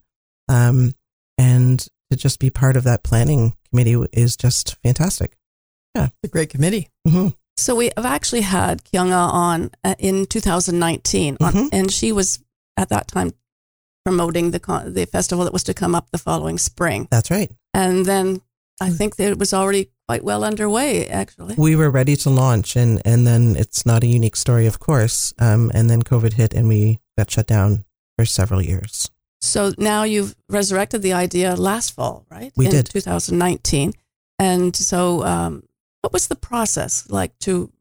um, 0.51 0.93
and 1.39 1.79
to 2.11 2.19
just 2.19 2.39
be 2.39 2.51
part 2.51 2.77
of 2.77 2.85
that 2.85 3.03
planning 3.03 3.55
committee 3.71 3.97
is 4.13 4.37
just 4.37 4.77
fantastic. 4.83 5.39
It's 5.95 6.13
a 6.25 6.29
great 6.29 6.51
committee. 6.51 6.91
hmm 7.09 7.29
So 7.57 7.75
we 7.77 7.91
have 7.97 8.05
actually 8.07 8.41
had 8.43 8.83
Kyunga 8.85 9.33
on 9.33 9.71
uh, 9.85 9.95
in 9.99 10.27
2019, 10.27 11.37
on, 11.41 11.53
Mhm. 11.53 11.69
and 11.73 11.91
she 11.91 12.13
was 12.13 12.41
at 12.77 12.89
that 12.89 13.09
time 13.09 13.33
promoting 14.05 14.51
the 14.51 14.59
con- 14.61 14.93
the 14.93 15.07
festival 15.07 15.45
that 15.45 15.53
was 15.53 15.63
to 15.65 15.75
come 15.75 15.95
up 15.95 16.11
the 16.11 16.19
following 16.19 16.59
spring. 16.59 17.07
That's 17.11 17.31
right. 17.31 17.51
And 17.73 18.05
then 18.07 18.41
I 18.81 18.89
Hmm. 18.91 18.97
think 18.97 19.17
that 19.17 19.31
it 19.31 19.39
was 19.39 19.55
already 19.55 19.91
quite 20.09 20.25
well 20.25 20.45
underway, 20.45 21.07
actually. 21.07 21.55
We 21.57 21.77
were 21.77 21.91
ready 21.91 22.17
to 22.17 22.31
launch, 22.31 22.77
and 22.77 23.01
and 23.05 23.25
then 23.27 23.57
it's 23.57 23.87
not 23.87 24.03
a 24.03 24.07
unique 24.09 24.37
story, 24.37 24.67
of 24.67 24.79
course. 24.79 25.33
Um, 25.39 25.71
and 25.75 25.89
then 25.89 26.03
COVID 26.03 26.33
hit, 26.35 26.53
and 26.55 26.69
we 26.69 26.99
got 27.17 27.31
shut 27.31 27.47
down 27.47 27.85
for 28.19 28.27
several 28.27 28.61
years. 28.63 29.11
So 29.41 29.73
now 29.79 30.03
you've 30.05 30.35
resurrected 30.49 31.03
the 31.03 31.13
idea 31.13 31.55
last 31.55 31.93
fall, 31.95 32.27
right? 32.31 32.53
We 32.57 32.65
in 32.67 32.71
did. 32.73 32.87
2019. 32.87 33.93
And 34.39 34.75
so, 34.75 35.23
um, 35.25 35.63
what 36.05 36.13
was 36.13 36.29
the 36.29 36.37
process 36.37 37.09
like 37.09 37.33
to 37.39 37.73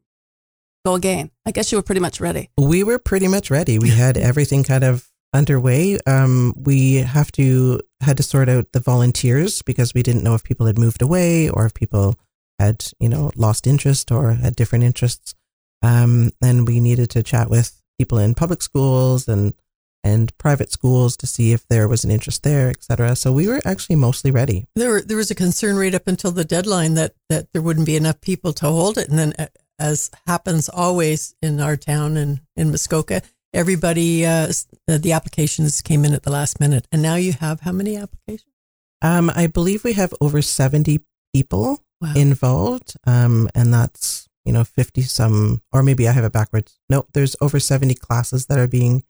go 0.82 0.94
again? 0.94 1.30
I 1.44 1.50
guess 1.50 1.70
you 1.70 1.76
were 1.76 1.82
pretty 1.82 2.00
much 2.00 2.22
ready. 2.22 2.48
We 2.56 2.82
were 2.82 2.98
pretty 2.98 3.28
much 3.28 3.50
ready. 3.50 3.78
We 3.78 3.90
had 4.04 4.16
everything 4.16 4.64
kind 4.64 4.82
of 4.82 5.06
underway. 5.34 5.98
Um, 6.06 6.54
we 6.56 6.94
have 6.94 7.30
to 7.32 7.80
had 8.00 8.16
to 8.16 8.22
sort 8.22 8.48
out 8.48 8.72
the 8.72 8.80
volunteers 8.80 9.60
because 9.60 9.92
we 9.92 10.02
didn't 10.02 10.24
know 10.24 10.34
if 10.34 10.42
people 10.42 10.64
had 10.64 10.78
moved 10.78 11.02
away 11.02 11.50
or 11.50 11.66
if 11.66 11.74
people 11.74 12.14
had 12.58 12.86
you 12.98 13.10
know 13.10 13.30
lost 13.36 13.66
interest 13.66 14.10
or 14.10 14.32
had 14.32 14.56
different 14.56 14.84
interests. 14.84 15.34
Um, 15.82 16.30
and 16.40 16.66
we 16.66 16.80
needed 16.80 17.10
to 17.10 17.22
chat 17.22 17.50
with 17.50 17.82
people 17.98 18.16
in 18.16 18.34
public 18.34 18.62
schools 18.62 19.28
and 19.28 19.52
and 20.04 20.36
private 20.38 20.70
schools 20.70 21.16
to 21.16 21.26
see 21.26 21.52
if 21.52 21.66
there 21.66 21.88
was 21.88 22.04
an 22.04 22.10
interest 22.12 22.42
there, 22.44 22.68
et 22.68 22.84
cetera. 22.84 23.16
So 23.16 23.32
we 23.32 23.48
were 23.48 23.60
actually 23.64 23.96
mostly 23.96 24.30
ready. 24.30 24.66
There, 24.76 24.90
were, 24.90 25.00
there 25.02 25.16
was 25.16 25.30
a 25.32 25.34
concern 25.34 25.76
right 25.76 25.94
up 25.94 26.06
until 26.06 26.30
the 26.30 26.44
deadline 26.44 26.94
that 26.94 27.14
that 27.30 27.52
there 27.52 27.62
wouldn't 27.62 27.86
be 27.86 27.96
enough 27.96 28.20
people 28.20 28.52
to 28.52 28.66
hold 28.66 28.98
it, 28.98 29.08
and 29.08 29.18
then, 29.18 29.32
uh, 29.38 29.46
as 29.78 30.10
happens 30.26 30.68
always 30.68 31.34
in 31.42 31.58
our 31.60 31.76
town 31.76 32.16
and 32.16 32.40
in 32.54 32.70
Muskoka, 32.70 33.22
everybody 33.52 34.24
uh, 34.26 34.52
uh, 34.88 34.98
the 34.98 35.12
applications 35.12 35.80
came 35.80 36.04
in 36.04 36.14
at 36.14 36.22
the 36.22 36.30
last 36.30 36.60
minute, 36.60 36.86
and 36.92 37.02
now 37.02 37.16
you 37.16 37.32
have 37.32 37.60
how 37.60 37.72
many 37.72 37.96
applications? 37.96 38.50
Um, 39.02 39.30
I 39.34 39.46
believe 39.48 39.82
we 39.84 39.94
have 39.94 40.14
over 40.20 40.40
70 40.42 41.00
people 41.34 41.80
Wow. 42.00 42.12
involved. 42.16 42.94
Um, 43.06 43.48
and 43.54 43.72
that's, 43.72 44.28
you 44.44 44.52
know, 44.52 44.64
50 44.64 45.02
some, 45.02 45.62
or 45.72 45.82
maybe 45.82 46.06
I 46.06 46.12
have 46.12 46.24
it 46.24 46.32
backwards. 46.32 46.78
No, 46.90 47.06
there's 47.14 47.34
over 47.40 47.58
70 47.58 47.94
classes 47.94 48.46
that 48.46 48.58
are 48.58 48.68
being, 48.68 49.04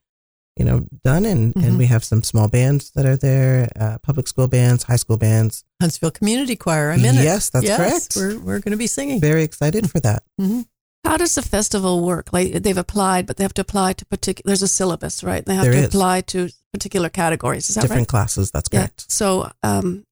you 0.56 0.64
know, 0.64 0.86
done. 1.04 1.24
And, 1.24 1.54
Mhm. 1.54 1.64
and 1.66 1.78
we 1.78 1.86
have 1.86 2.04
some 2.04 2.22
small 2.22 2.48
bands 2.48 2.90
that 2.94 3.06
are 3.06 3.16
there, 3.16 3.68
uh, 3.78 3.98
public 4.02 4.28
school 4.28 4.48
bands, 4.48 4.84
high 4.84 4.96
school 4.96 5.16
bands. 5.16 5.64
Huntsville 5.80 6.10
Community 6.12 6.56
Choir. 6.56 6.90
I'm 6.92 7.04
in 7.04 7.16
it. 7.16 7.24
Yes, 7.24 7.50
that's 7.50 7.64
yes, 7.66 7.76
correct. 7.78 8.16
We're 8.16 8.38
we're 8.38 8.60
going 8.60 8.72
to 8.72 8.76
be 8.78 8.86
singing. 8.86 9.20
Very 9.20 9.42
excited 9.42 9.90
for 9.90 10.00
that. 10.00 10.22
hmm 10.38 10.62
How 11.04 11.16
does 11.18 11.34
the 11.34 11.42
festival 11.42 12.02
work? 12.04 12.32
Like 12.32 12.62
they've 12.62 12.78
applied, 12.78 13.26
but 13.26 13.36
they 13.36 13.44
have 13.44 13.52
to 13.54 13.62
apply 13.62 13.92
to 13.94 14.06
particular. 14.06 14.44
There's 14.48 14.62
a 14.62 14.68
syllabus, 14.68 15.22
right? 15.22 15.44
They 15.44 15.54
have 15.54 15.64
There 15.64 15.72
to 15.74 15.78
is. 15.80 15.86
apply 15.86 16.22
to 16.32 16.48
particular 16.72 17.10
categories. 17.10 17.68
Is 17.68 17.74
that 17.74 17.82
Different 17.82 18.00
right? 18.02 18.08
classes. 18.08 18.50
That's 18.50 18.68
Yeah. 18.72 18.80
correct. 18.80 19.04
So 19.12 19.50
um, 19.62 20.04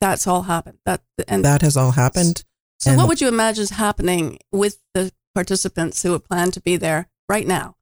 that's 0.00 0.26
all 0.26 0.42
happened. 0.42 0.78
That 0.86 1.02
and 1.28 1.44
That 1.44 1.62
has 1.62 1.76
all 1.76 1.92
happened. 1.92 2.42
so, 2.80 2.90
and- 2.90 2.98
what 2.98 3.06
would 3.08 3.20
you 3.20 3.28
imagine 3.28 3.62
is 3.62 3.70
happening 3.70 4.38
with 4.50 4.78
the 4.94 5.12
participants 5.36 6.02
who 6.02 6.10
would 6.12 6.24
plan 6.24 6.50
to 6.52 6.60
be 6.60 6.76
there 6.76 7.08
right 7.28 7.46
now? 7.46 7.76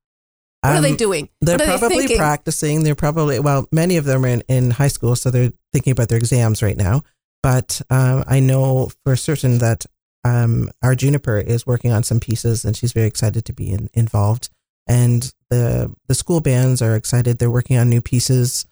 What 0.62 0.76
are 0.76 0.81
they 0.81 0.90
Um, 0.90 0.97
doing? 0.97 1.28
They're 1.40 1.59
they 1.59 1.66
probably 1.66 1.99
thinking? 1.99 2.16
practicing. 2.19 2.83
They're 2.85 2.95
probably 2.95 3.40
well, 3.40 3.66
many 3.73 3.97
of 3.97 4.04
them 4.04 4.25
are 4.25 4.28
in, 4.28 4.42
in 4.49 4.71
high 4.71 4.88
school, 4.88 5.16
so 5.16 5.31
they're 5.31 5.52
thinking 5.73 5.90
about 5.90 6.09
their 6.09 6.19
exams 6.19 6.62
right 6.62 6.76
now. 6.76 7.02
But 7.42 7.83
um, 7.90 8.23
I 8.28 8.38
know 8.40 8.90
for 9.04 9.16
certain 9.16 9.59
that 9.59 9.85
um, 10.25 10.71
our 10.83 10.95
Juniper 10.95 11.38
is 11.38 11.66
working 11.66 11.90
on 11.90 12.04
some 12.04 12.21
pieces, 12.21 12.64
and 12.64 12.76
she's 12.76 12.92
very 12.92 13.09
excited 13.09 13.45
to 13.47 13.52
be 13.52 13.71
in, 13.73 13.88
involved. 13.92 14.49
And 14.87 15.33
the 15.50 15.92
the 16.07 16.14
school 16.14 16.40
bands 16.40 16.81
are 16.81 16.95
excited. 16.95 17.38
They're 17.38 17.50
working 17.50 17.76
on 17.78 17.88
new 17.90 18.00
pieces. 18.00 18.64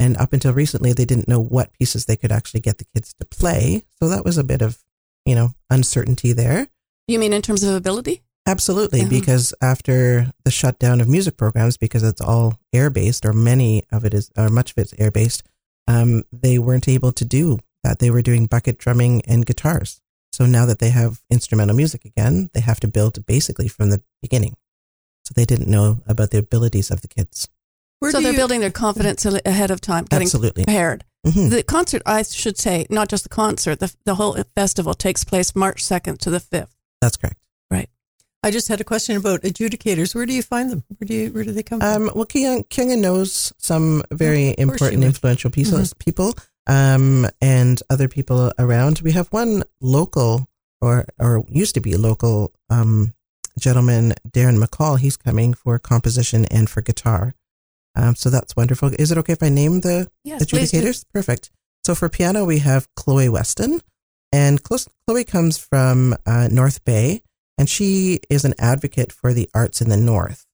And 0.00 0.16
up 0.18 0.32
until 0.32 0.52
recently, 0.54 0.92
they 0.92 1.04
didn't 1.04 1.26
know 1.28 1.40
what 1.42 1.72
pieces 1.72 2.04
they 2.04 2.16
could 2.16 2.30
actually 2.30 2.60
get 2.60 2.78
the 2.78 2.84
kids 2.94 3.14
to 3.18 3.24
play. 3.26 3.82
So 3.98 4.08
that 4.08 4.24
was 4.24 4.38
a 4.38 4.44
bit 4.44 4.62
of, 4.62 4.78
you 5.24 5.34
know, 5.34 5.50
uncertainty 5.70 6.32
there. 6.32 6.68
You 7.08 7.18
mean 7.18 7.32
in 7.32 7.42
terms 7.42 7.64
of 7.64 7.74
ability? 7.74 8.22
Absolutely, 8.48 9.00
Yeah. 9.02 9.08
because 9.08 9.54
after 9.60 10.32
the 10.44 10.50
shutdown 10.50 11.00
of 11.00 11.08
music 11.08 11.36
programs, 11.36 11.76
because 11.76 12.02
it's 12.02 12.20
all 12.20 12.58
air 12.72 12.90
based, 12.90 13.24
or 13.26 13.32
many 13.32 13.84
of 13.92 14.04
it 14.04 14.14
is, 14.14 14.30
or 14.36 14.48
much 14.48 14.70
of 14.72 14.78
it's 14.78 14.94
air 14.98 15.10
based, 15.10 15.42
um, 15.86 16.24
they 16.32 16.58
weren't 16.58 16.88
able 16.88 17.12
to 17.12 17.24
do 17.24 17.58
that. 17.84 17.98
They 17.98 18.10
were 18.10 18.22
doing 18.22 18.46
bucket 18.46 18.78
drumming 18.78 19.22
and 19.26 19.44
guitars. 19.46 20.00
So 20.32 20.46
now 20.46 20.66
that 20.66 20.78
they 20.78 20.90
have 20.90 21.20
instrumental 21.30 21.76
music 21.76 22.04
again, 22.04 22.50
they 22.54 22.60
have 22.60 22.80
to 22.80 22.88
build 22.88 23.24
basically 23.26 23.68
from 23.68 23.90
the 23.90 24.02
beginning. 24.22 24.54
So 25.24 25.32
they 25.36 25.44
didn't 25.44 25.68
know 25.70 26.00
about 26.06 26.30
the 26.30 26.38
abilities 26.38 26.90
of 26.90 27.00
the 27.02 27.08
kids. 27.08 27.48
Where 28.00 28.12
so 28.12 28.20
they're 28.20 28.32
you- 28.32 28.38
building 28.38 28.60
their 28.60 28.70
confidence 28.70 29.24
ahead 29.26 29.70
of 29.70 29.80
time, 29.80 30.04
getting 30.04 30.26
Absolutely. 30.26 30.64
prepared. 30.64 31.04
Mhm. 31.26 31.50
The 31.50 31.62
concert, 31.64 32.02
I 32.06 32.22
should 32.22 32.56
say, 32.56 32.86
not 32.88 33.08
just 33.08 33.24
the 33.24 33.28
concert, 33.28 33.80
the, 33.80 33.92
the 34.04 34.14
whole 34.14 34.36
festival 34.54 34.94
takes 34.94 35.24
place 35.24 35.54
March 35.56 35.82
2nd 35.84 36.18
to 36.20 36.30
the 36.30 36.38
5th. 36.40 36.70
That's 37.00 37.16
correct. 37.16 37.36
I 38.42 38.50
just 38.50 38.68
had 38.68 38.80
a 38.80 38.84
question 38.84 39.16
about 39.16 39.42
adjudicators. 39.42 40.14
Where 40.14 40.26
do 40.26 40.32
you 40.32 40.42
find 40.42 40.70
them? 40.70 40.84
Where 40.96 41.06
do 41.06 41.14
you 41.14 41.32
where 41.32 41.44
do 41.44 41.52
they 41.52 41.62
come 41.62 41.80
from? 41.80 42.08
Um, 42.08 42.10
well, 42.14 42.24
Kianga, 42.26 42.66
Kianga 42.68 42.96
knows 42.98 43.52
some 43.58 44.02
very 44.12 44.54
important, 44.56 45.02
influential 45.04 45.50
people, 45.50 45.78
Mm-hmm. 45.78 45.98
people 45.98 46.34
um, 46.66 47.26
and 47.40 47.82
other 47.90 48.06
people 48.08 48.52
around. 48.58 49.00
We 49.00 49.12
have 49.12 49.28
one 49.28 49.64
local, 49.80 50.46
or 50.80 51.06
or 51.18 51.44
used 51.48 51.74
to 51.74 51.80
be 51.80 51.96
local 51.96 52.52
um, 52.70 53.14
gentleman, 53.58 54.14
Darren 54.30 54.62
McCall. 54.62 54.98
He's 55.00 55.16
coming 55.16 55.52
for 55.52 55.78
composition 55.80 56.44
and 56.46 56.70
for 56.70 56.80
guitar. 56.80 57.34
Um, 57.96 58.14
so 58.14 58.30
that's 58.30 58.54
wonderful. 58.54 58.92
Is 58.98 59.10
it 59.10 59.18
okay 59.18 59.32
if 59.32 59.42
I 59.42 59.48
name 59.48 59.80
the 59.80 60.08
Yes, 60.22 60.44
adjudicators? 60.44 61.04
Perfect. 61.12 61.50
So 61.84 61.96
for 61.96 62.08
piano, 62.08 62.44
we 62.44 62.58
have 62.60 62.86
Chloe 62.94 63.28
Weston, 63.28 63.80
and 64.32 64.62
Chloe 64.62 65.24
comes 65.24 65.58
from 65.58 66.14
uh, 66.24 66.48
North 66.52 66.84
Bay, 66.84 67.22
and 67.58 67.68
she 67.68 68.20
is 68.30 68.44
an 68.44 68.54
advocate 68.58 69.12
for 69.12 69.34
the 69.34 69.50
arts 69.52 69.82
in 69.82 69.88
the 69.90 69.96
North. 69.96 70.46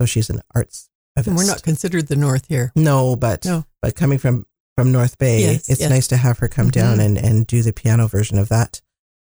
So 0.00 0.06
she's 0.06 0.30
an 0.30 0.40
arts. 0.54 0.88
And 1.16 1.36
we're 1.36 1.46
not 1.46 1.62
considered 1.64 2.06
the 2.06 2.16
North 2.16 2.46
here. 2.48 2.72
No, 2.76 3.16
but 3.16 3.44
No. 3.44 3.64
but 3.82 3.94
coming 3.94 4.18
from 4.18 4.46
from 4.76 4.92
North 4.92 5.18
Bay, 5.18 5.40
Yes, 5.42 5.68
it's 5.68 5.80
yes. 5.80 5.90
nice 5.90 6.06
to 6.08 6.16
have 6.16 6.38
her 6.38 6.46
come 6.48 6.70
down 6.70 6.98
Mhm. 6.98 7.04
and 7.04 7.18
and 7.18 7.46
do 7.46 7.62
the 7.62 7.72
piano 7.72 8.06
version 8.06 8.38
of 8.38 8.48
that. 8.50 8.80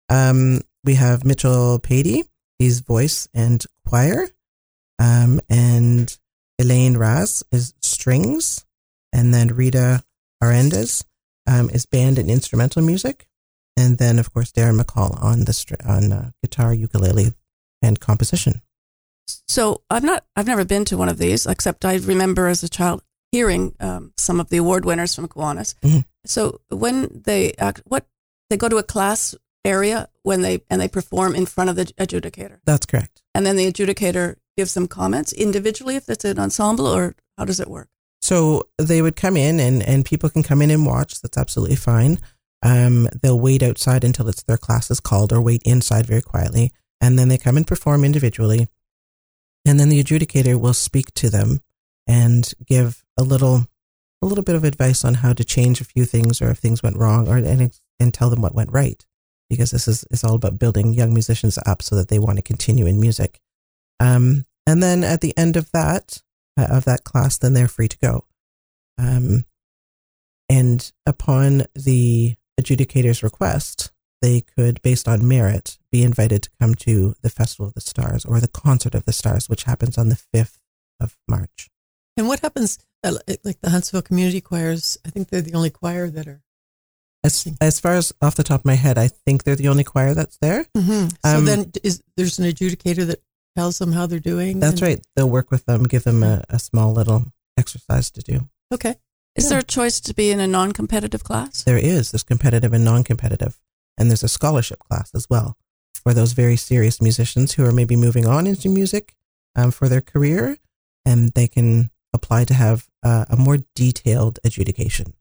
Um, 0.09 0.61
we 0.83 0.93
have 0.95 1.25
Mitchell 1.25 1.79
Patey, 1.79 2.23
he's 2.59 2.79
voice 2.81 3.27
and 3.33 3.65
choir, 3.85 4.29
um, 4.99 5.41
and 5.49 6.15
Elaine 6.59 6.95
Raz 6.97 7.43
is 7.51 7.73
strings, 7.81 8.65
and 9.11 9.33
then 9.33 9.47
Rita 9.49 10.03
Arendes 10.41 11.03
um, 11.47 11.69
is 11.71 11.85
band 11.87 12.19
and 12.19 12.29
instrumental 12.29 12.83
music, 12.83 13.27
and 13.77 13.97
then 13.97 14.19
of 14.19 14.33
course 14.33 14.51
Darren 14.51 14.79
McCall 14.81 15.21
on 15.23 15.45
the 15.45 15.53
str- 15.53 15.75
on 15.85 16.11
uh, 16.11 16.31
guitar, 16.43 16.73
ukulele, 16.73 17.33
and 17.81 17.99
composition. 17.99 18.61
So 19.47 19.81
I've 19.89 20.03
not, 20.03 20.25
I've 20.35 20.47
never 20.47 20.65
been 20.65 20.85
to 20.85 20.97
one 20.97 21.09
of 21.09 21.17
these, 21.17 21.45
except 21.45 21.85
I 21.85 21.95
remember 21.95 22.47
as 22.47 22.63
a 22.63 22.69
child 22.69 23.01
hearing 23.31 23.75
um, 23.79 24.13
some 24.17 24.39
of 24.39 24.49
the 24.49 24.57
award 24.57 24.85
winners 24.85 25.13
from 25.15 25.27
Kiwanis. 25.27 25.75
Mhm. 25.83 26.05
So 26.25 26.61
when 26.69 27.21
they 27.25 27.53
act, 27.57 27.81
what 27.85 28.05
they 28.49 28.57
go 28.57 28.69
to 28.69 28.77
a 28.77 28.83
class 28.83 29.35
area 29.65 30.07
when 30.23 30.41
they 30.41 30.61
and 30.69 30.79
they 30.81 30.87
perform 30.87 31.35
in 31.35 31.45
front 31.45 31.69
of 31.69 31.75
the 31.75 31.85
adjudicator, 31.97 32.59
That's 32.65 32.85
correct. 32.85 33.21
and 33.35 33.45
then 33.45 33.57
the 33.57 33.71
adjudicator 33.71 34.35
gives 34.57 34.73
them 34.73 34.87
comments 34.87 35.33
individually 35.33 35.95
if 35.97 36.09
it's 36.09 36.25
an 36.25 36.39
ensemble, 36.39 36.87
or 36.87 37.15
how 37.37 37.45
does 37.45 37.59
it 37.59 37.67
work? 37.69 37.89
So 38.21 38.67
they 38.77 39.01
would 39.01 39.15
come 39.15 39.37
in 39.37 39.59
and, 39.59 39.83
and 39.83 40.03
people 40.05 40.29
can 40.29 40.41
come 40.43 40.61
in 40.61 40.71
and 40.71 40.85
watch. 40.85 41.21
That's 41.21 41.37
absolutely 41.37 41.75
fine. 41.75 42.19
Um, 42.63 43.07
they'll 43.21 43.39
wait 43.39 43.63
outside 43.63 44.03
until 44.03 44.27
it's 44.27 44.43
their 44.43 44.57
class 44.57 44.89
is 44.89 44.99
called 44.99 45.31
or 45.31 45.41
wait 45.41 45.61
inside 45.63 46.05
very 46.05 46.21
quietly. 46.21 46.71
And 46.99 47.17
then 47.17 47.27
they 47.27 47.37
come 47.37 47.57
and 47.57 47.67
perform 47.67 48.03
individually. 48.03 48.67
And 49.65 49.79
then 49.79 49.89
the 49.89 50.03
adjudicator 50.03 50.59
will 50.59 50.73
speak 50.73 51.13
to 51.15 51.29
them 51.29 51.61
and 52.07 52.51
give 52.65 53.03
a 53.17 53.23
little, 53.23 53.67
a 54.21 54.25
little 54.25 54.43
bit 54.43 54.55
of 54.55 54.63
advice 54.63 55.05
on 55.05 55.15
how 55.15 55.33
to 55.33 55.43
change 55.43 55.81
a 55.81 55.85
few 55.85 56.05
things 56.05 56.41
or 56.41 56.49
if 56.49 56.57
things 56.57 56.81
went 56.81 56.97
wrong 56.97 57.27
or, 57.27 57.37
and, 57.37 57.77
and 57.99 58.13
tell 58.13 58.29
them 58.29 58.41
what 58.41 58.55
went 58.55 58.71
right. 58.71 59.05
Because 59.49 59.71
this 59.71 59.87
is, 59.87 60.05
it's 60.09 60.23
all 60.23 60.35
about 60.35 60.59
building 60.59 60.93
young 60.93 61.13
musicians 61.13 61.59
up 61.65 61.81
so 61.81 61.95
that 61.95 62.07
they 62.07 62.19
want 62.19 62.37
to 62.37 62.43
continue 62.43 62.85
in 62.85 62.99
music. 62.99 63.39
Um, 63.99 64.45
and 64.65 64.81
then 64.81 65.03
at 65.03 65.21
the 65.21 65.37
end 65.37 65.55
of 65.55 65.71
that, 65.71 66.21
uh, 66.57 66.67
of 66.69 66.85
that 66.85 67.03
class, 67.03 67.37
then 67.37 67.53
they're 67.53 67.67
free 67.67 67.87
to 67.87 67.97
go. 67.99 68.25
Um, 68.97 69.45
and 70.49 70.91
upon 71.05 71.63
the 71.75 72.35
adjudicator's 72.59 73.23
request, 73.23 73.91
they 74.21 74.41
could, 74.41 74.81
based 74.81 75.07
on 75.07 75.27
merit, 75.27 75.77
be 75.91 76.03
invited 76.03 76.43
to 76.43 76.49
come 76.59 76.73
to 76.75 77.13
the 77.21 77.29
Festival 77.29 77.67
of 77.67 77.73
the 77.73 77.81
Stars 77.81 78.25
or 78.25 78.39
the 78.39 78.47
Concert 78.47 78.95
of 78.95 79.05
the 79.05 79.13
Stars, 79.13 79.47
which 79.47 79.63
happens 79.63 79.97
on 79.97 80.09
the 80.09 80.19
5th 80.33 80.57
of 80.99 81.15
March. 81.27 81.69
And 82.15 82.27
what 82.27 82.39
happens, 82.39 82.79
uh, 83.03 83.17
like 83.43 83.61
the 83.61 83.69
Huntsville 83.69 84.01
Community 84.01 84.41
Choirs, 84.41 84.97
I 85.05 85.09
think 85.11 85.29
they're 85.29 85.41
the 85.41 85.53
only 85.53 85.69
choir 85.69 86.09
that 86.09 86.27
are. 86.27 86.41
As, 87.23 87.47
as 87.61 87.79
far 87.79 87.93
as 87.93 88.13
off 88.21 88.35
the 88.35 88.43
top 88.43 88.61
of 88.61 88.65
my 88.65 88.75
head, 88.75 88.97
I 88.97 89.07
think 89.07 89.43
they're 89.43 89.55
the 89.55 89.67
only 89.67 89.83
choir 89.83 90.13
that's 90.13 90.37
there. 90.37 90.65
So 90.75 91.07
Um, 91.23 91.45
then 91.45 91.71
is 91.83 92.01
there's 92.15 92.39
an 92.39 92.45
adjudicator 92.49 93.05
that 93.07 93.21
tells 93.55 93.79
them 93.79 93.91
how 93.91 94.05
they're 94.07 94.19
doing? 94.19 94.59
That's 94.59 94.73
and- 94.73 94.81
right. 94.81 95.07
They'll 95.15 95.29
work 95.29 95.51
with 95.51 95.65
them, 95.65 95.83
give 95.83 96.03
them 96.05 96.23
a, 96.23 96.43
a 96.49 96.57
small 96.59 96.93
little 96.93 97.25
exercise 97.57 98.09
to 98.11 98.21
do. 98.21 98.49
Okay. 98.73 98.95
Is 99.37 99.45
Yeah. 99.45 99.49
there 99.51 99.59
a 99.59 99.63
choice 99.63 99.99
to 100.01 100.13
be 100.13 100.31
in 100.31 100.39
a 100.39 100.47
non-competitive 100.47 101.23
class? 101.23 101.63
There 101.63 101.77
is. 101.77 102.11
There's 102.11 102.23
competitive 102.23 102.73
and 102.73 102.83
non 102.83 103.03
competitive. 103.03 103.59
And 103.97 104.09
there's 104.09 104.23
a 104.23 104.27
scholarship 104.27 104.79
class 104.89 105.11
as 105.15 105.27
well 105.29 105.55
for 105.93 106.13
those 106.13 106.33
very 106.33 106.57
serious 106.57 107.01
musicians 107.01 107.53
who 107.53 107.63
are 107.65 107.71
maybe 107.71 107.95
moving 107.95 108.25
on 108.25 108.47
into 108.47 108.69
music 108.69 109.15
um, 109.55 109.71
for 109.71 109.87
their 109.89 110.01
career. 110.01 110.57
And 111.05 111.31
they 111.33 111.47
can 111.47 111.89
apply 112.13 112.45
to 112.45 112.53
have 112.53 112.87
uh, 113.03 113.25
a 113.29 113.37
more 113.37 113.59
detailed 113.75 114.39
adjudication. 114.43 115.13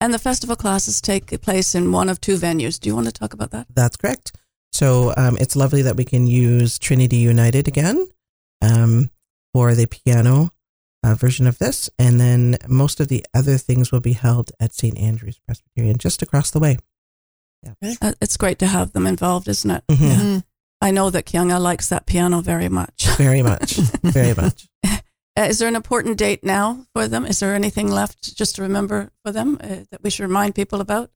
And 0.00 0.12
the 0.14 0.18
festival 0.18 0.56
classes 0.56 1.00
take 1.00 1.40
place 1.40 1.74
in 1.74 1.90
one 1.92 2.08
of 2.08 2.20
two 2.20 2.36
venues. 2.36 2.78
Do 2.78 2.88
you 2.88 2.94
want 2.94 3.06
to 3.06 3.12
talk 3.12 3.32
about 3.32 3.50
that? 3.50 3.66
That's 3.74 3.96
correct. 3.96 4.32
So 4.72 5.14
um, 5.16 5.36
it's 5.40 5.56
lovely 5.56 5.82
that 5.82 5.96
we 5.96 6.04
can 6.04 6.26
use 6.26 6.78
Trinity 6.78 7.16
United 7.18 7.68
again 7.68 8.08
um, 8.60 9.10
for 9.52 9.74
the 9.74 9.86
piano 9.86 10.50
uh, 11.04 11.14
version 11.14 11.46
of 11.46 11.58
this. 11.58 11.88
And 11.98 12.18
then 12.18 12.56
most 12.66 12.98
of 12.98 13.06
the 13.08 13.24
other 13.34 13.58
things 13.58 13.92
will 13.92 14.00
be 14.00 14.14
held 14.14 14.50
at 14.58 14.72
St. 14.72 14.98
Andrew's 14.98 15.38
Presbyterian 15.38 15.98
just 15.98 16.22
across 16.22 16.50
the 16.50 16.58
way. 16.58 16.78
Uh, 18.02 18.12
it's 18.20 18.36
great 18.36 18.58
to 18.58 18.66
have 18.66 18.92
them 18.92 19.06
involved, 19.06 19.48
isn't 19.48 19.70
it? 19.70 19.84
Mhm. 19.90 20.00
Yeah. 20.00 20.16
Mhm. 20.16 20.44
I 20.80 20.90
know 20.90 21.08
that 21.10 21.24
Kianga 21.24 21.60
likes 21.60 21.88
that 21.88 22.04
piano 22.06 22.40
very 22.42 22.68
much. 22.68 23.06
Very 23.16 23.42
much. 23.42 23.76
very 24.02 24.34
much. 24.42 24.68
Uh, 24.84 25.42
is 25.48 25.58
there 25.58 25.68
an 25.68 25.76
important 25.76 26.18
date 26.18 26.44
now 26.44 26.86
for 26.94 27.08
them? 27.08 27.24
Is 27.26 27.38
there 27.40 27.54
anything 27.54 27.90
left 27.90 28.36
just 28.36 28.56
to 28.56 28.62
remember 28.62 29.10
for 29.24 29.32
them 29.32 29.58
uh, 29.62 29.84
that 29.90 30.02
we 30.02 30.10
should 30.10 30.24
remind 30.24 30.54
people 30.54 30.80
about? 30.80 31.10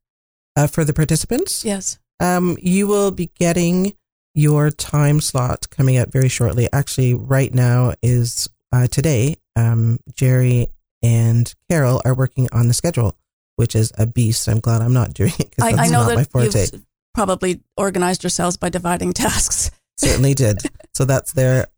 Uh, 0.57 0.67
for 0.67 0.85
the 0.85 0.93
participants, 0.95 1.65
Yes. 1.65 1.99
um, 2.19 2.57
you 2.61 2.87
will 2.89 3.11
be 3.11 3.31
getting 3.39 3.95
your 4.35 4.71
time 4.71 5.21
slot 5.21 5.69
coming 5.71 5.99
up 5.99 6.11
very 6.13 6.29
shortly. 6.29 6.69
Actually, 6.73 7.15
right 7.15 7.55
now 7.55 7.93
is 8.03 8.49
uh, 8.73 8.87
today. 8.87 9.37
Um, 9.59 9.99
Jerry 10.15 10.69
and 11.03 11.53
Carol 11.69 12.01
are 12.05 12.15
working 12.15 12.49
on 12.53 12.69
the 12.69 12.75
schedule, 12.75 13.17
which 13.57 13.75
is 13.75 13.93
a 13.99 14.07
beast. 14.07 14.49
I'm 14.49 14.61
glad 14.61 14.83
I'm 14.83 14.93
not 14.93 15.15
doing 15.15 15.33
it 15.39 15.51
because 15.51 15.73
that's 15.73 15.79
I 15.79 15.87
know 15.93 16.05
not 16.05 16.09
my 16.09 16.17
that 16.17 16.31
forte. 16.31 16.61
you've 16.73 16.87
probably 17.15 17.61
organized 17.77 18.23
yourselves 18.23 18.57
by 18.57 18.69
dividing 18.69 19.13
tasks. 19.25 19.71
Certainly 19.97 20.35
did. 20.35 20.59
So 20.95 21.05
that's 21.05 21.33
their 21.33 21.69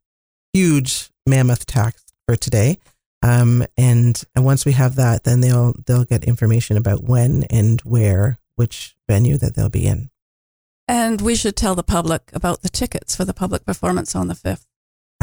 huge 0.54 1.10
mammoth 1.26 1.66
task 1.66 2.02
for 2.26 2.36
today. 2.36 2.78
Um, 3.22 3.66
and 3.76 4.22
and 4.34 4.46
once 4.46 4.64
we 4.64 4.72
have 4.72 4.96
that, 4.96 5.24
then 5.24 5.42
they'll 5.42 5.74
they'll 5.84 6.06
get 6.06 6.24
information 6.24 6.78
about 6.78 7.04
when 7.04 7.44
and 7.50 7.82
where, 7.82 8.38
which 8.56 8.96
venue 9.06 9.36
that 9.36 9.54
they'll 9.56 9.68
be 9.68 9.86
in. 9.86 10.08
And 10.88 11.20
we 11.20 11.34
should 11.34 11.54
tell 11.54 11.74
the 11.74 11.82
public 11.82 12.30
about 12.32 12.62
the 12.62 12.70
tickets 12.70 13.14
for 13.14 13.26
the 13.26 13.34
public 13.34 13.66
performance 13.66 14.16
on 14.16 14.28
the 14.28 14.34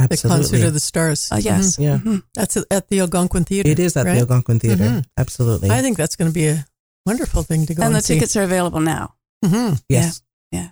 5th. 0.06 0.22
The 0.22 0.28
Concert 0.28 0.64
of 0.64 0.74
the 0.74 0.80
Stars. 0.80 1.30
Uh, 1.32 1.38
yes. 1.42 1.78
Mhm. 1.78 1.84
Yeah. 1.84 1.98
Mhm. 1.98 2.24
That's 2.34 2.58
at 2.70 2.88
the 2.90 3.00
Algonquin 3.00 3.44
Theater. 3.46 3.70
it 3.70 3.80
is 3.80 3.98
at 3.98 4.06
right? 4.06 4.14
the 4.16 4.20
Algonquin 4.22 4.60
Theater. 4.60 4.84
Mhm. 4.84 5.06
Absolutely. 5.18 5.70
I 5.72 5.82
think 5.82 5.98
that's 5.98 6.16
going 6.16 6.30
to 6.30 6.34
be 6.34 6.48
a 6.48 6.66
wonderful 7.06 7.44
thing 7.44 7.66
to 7.66 7.74
go 7.74 7.82
and, 7.84 7.88
And 7.88 7.96
the 7.96 8.02
see. 8.02 8.14
tickets 8.16 8.36
are 8.36 8.44
available 8.44 8.80
now. 8.80 9.16
hmm 9.46 9.74
yes. 9.90 10.22
yeah. 10.52 10.70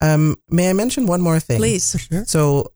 Um, 0.00 0.36
may 0.50 0.68
I 0.70 0.72
mention 0.72 1.06
one 1.06 1.20
more 1.20 1.40
thing? 1.40 1.58
Please. 1.58 1.92
For 1.92 1.98
sure. 1.98 2.24
So 2.26 2.72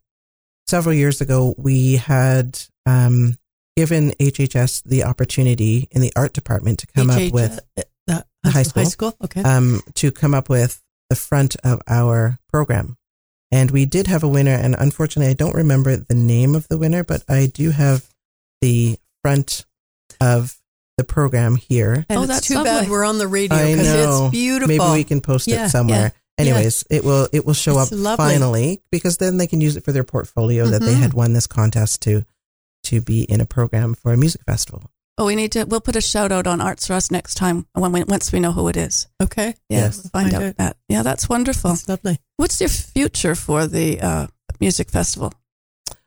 several 0.69 0.95
years 0.95 1.21
ago, 1.21 1.55
we 1.59 1.97
had 1.97 2.59
um, 2.87 3.37
given 3.77 4.13
HHS 4.21 4.83
the 4.85 5.05
opportunity 5.05 5.87
in 5.91 6.01
the 6.01 6.13
art 6.17 6.33
department 6.33 6.79
to 6.81 6.87
come 6.87 7.09
HH, 7.11 7.27
up 7.29 7.33
with 7.33 7.61
uh, 7.77 7.83
the 8.07 8.25
The 8.43 8.51
high 8.51 8.59
High 8.61 8.63
school. 8.63 8.85
school. 8.87 9.15
Okay. 9.25 9.43
um, 9.43 9.83
to 9.97 10.11
come 10.13 10.33
up 10.35 10.49
with 10.49 10.81
the 11.11 11.17
front 11.17 11.57
of 11.65 11.81
our 11.87 12.39
program. 12.49 12.97
And 13.53 13.71
we 13.73 13.85
did 13.85 14.07
have 14.07 14.23
a 14.23 14.29
winner, 14.29 14.55
and 14.55 14.77
unfortunately, 14.79 15.31
I 15.31 15.35
don't 15.35 15.55
remember 15.55 15.97
the 15.97 16.15
name 16.15 16.55
of 16.55 16.69
the 16.69 16.79
winner, 16.79 17.03
but 17.03 17.25
I 17.29 17.47
do 17.47 17.71
have 17.71 18.09
the 18.61 18.97
front 19.23 19.67
of 20.21 20.57
the 20.97 21.05
program 21.05 21.57
here. 21.57 22.05
and 22.09 22.19
Oh, 22.19 22.23
it's 22.23 22.33
that's 22.33 22.47
too 22.47 22.55
lovely. 22.55 22.71
bad 22.71 22.89
we're 22.91 23.05
on 23.05 23.19
the 23.19 23.27
radio 23.27 23.57
I 23.59 23.73
because 23.73 23.87
know. 23.89 24.25
it's 24.27 24.31
beautiful. 24.33 24.69
Maybe 24.77 24.93
we 24.93 25.05
can 25.05 25.21
post 25.21 25.49
Yeah, 25.49 25.67
it 25.67 25.71
somewhere. 25.71 26.13
Anyways, 26.39 26.85
it 26.91 27.05
will 27.05 27.29
it 27.33 27.45
will 27.45 27.55
show 27.55 27.81
It's 27.81 27.93
up 27.93 27.99
lovely. 27.99 28.25
finally 28.25 28.83
because 28.91 29.17
then 29.19 29.37
they 29.37 29.47
can 29.47 29.61
use 29.61 29.77
it 29.77 29.85
for 29.85 29.93
their 29.93 30.05
portfolio 30.05 30.67
that 30.69 30.81
they 30.81 30.95
Mhm. 30.95 31.01
had 31.01 31.13
won 31.15 31.33
this 31.35 31.47
contest 31.47 32.01
to 32.03 32.25
to 32.85 33.01
be 33.03 33.23
in 33.25 33.41
a 33.43 33.47
program 33.47 33.95
for 33.95 34.13
a 34.13 34.17
music 34.17 34.43
festival. 34.47 34.90
Oh, 35.21 35.27
we 35.27 35.37
need 35.37 35.53
to. 35.53 35.65
We'll 35.65 35.83
put 35.83 35.97
a 35.97 36.01
shout 36.01 36.33
out 36.33 36.47
on 36.47 36.63
Arts 36.63 36.89
Rust 36.89 37.13
next 37.13 37.35
time 37.35 37.67
when 37.75 37.93
we, 37.93 38.05
once 38.05 38.33
we 38.33 38.41
know 38.41 38.53
who 38.53 38.69
it 38.69 38.77
is. 38.79 39.07
Okay. 39.23 39.49
Yeah, 39.69 39.81
Yes. 39.81 39.99
we'll 39.99 40.11
find, 40.11 40.31
Find 40.31 40.43
out 40.43 40.49
out. 40.49 40.57
that. 40.57 40.77
Yeah, 40.89 41.03
that's 41.03 41.29
wonderful. 41.29 41.73
That's 41.73 41.87
lovely. 41.87 42.19
What's 42.39 42.59
your 42.59 42.71
future 42.71 43.35
for 43.35 43.67
the 43.67 44.01
uh, 44.01 44.27
music 44.61 44.89
festival? 44.89 45.35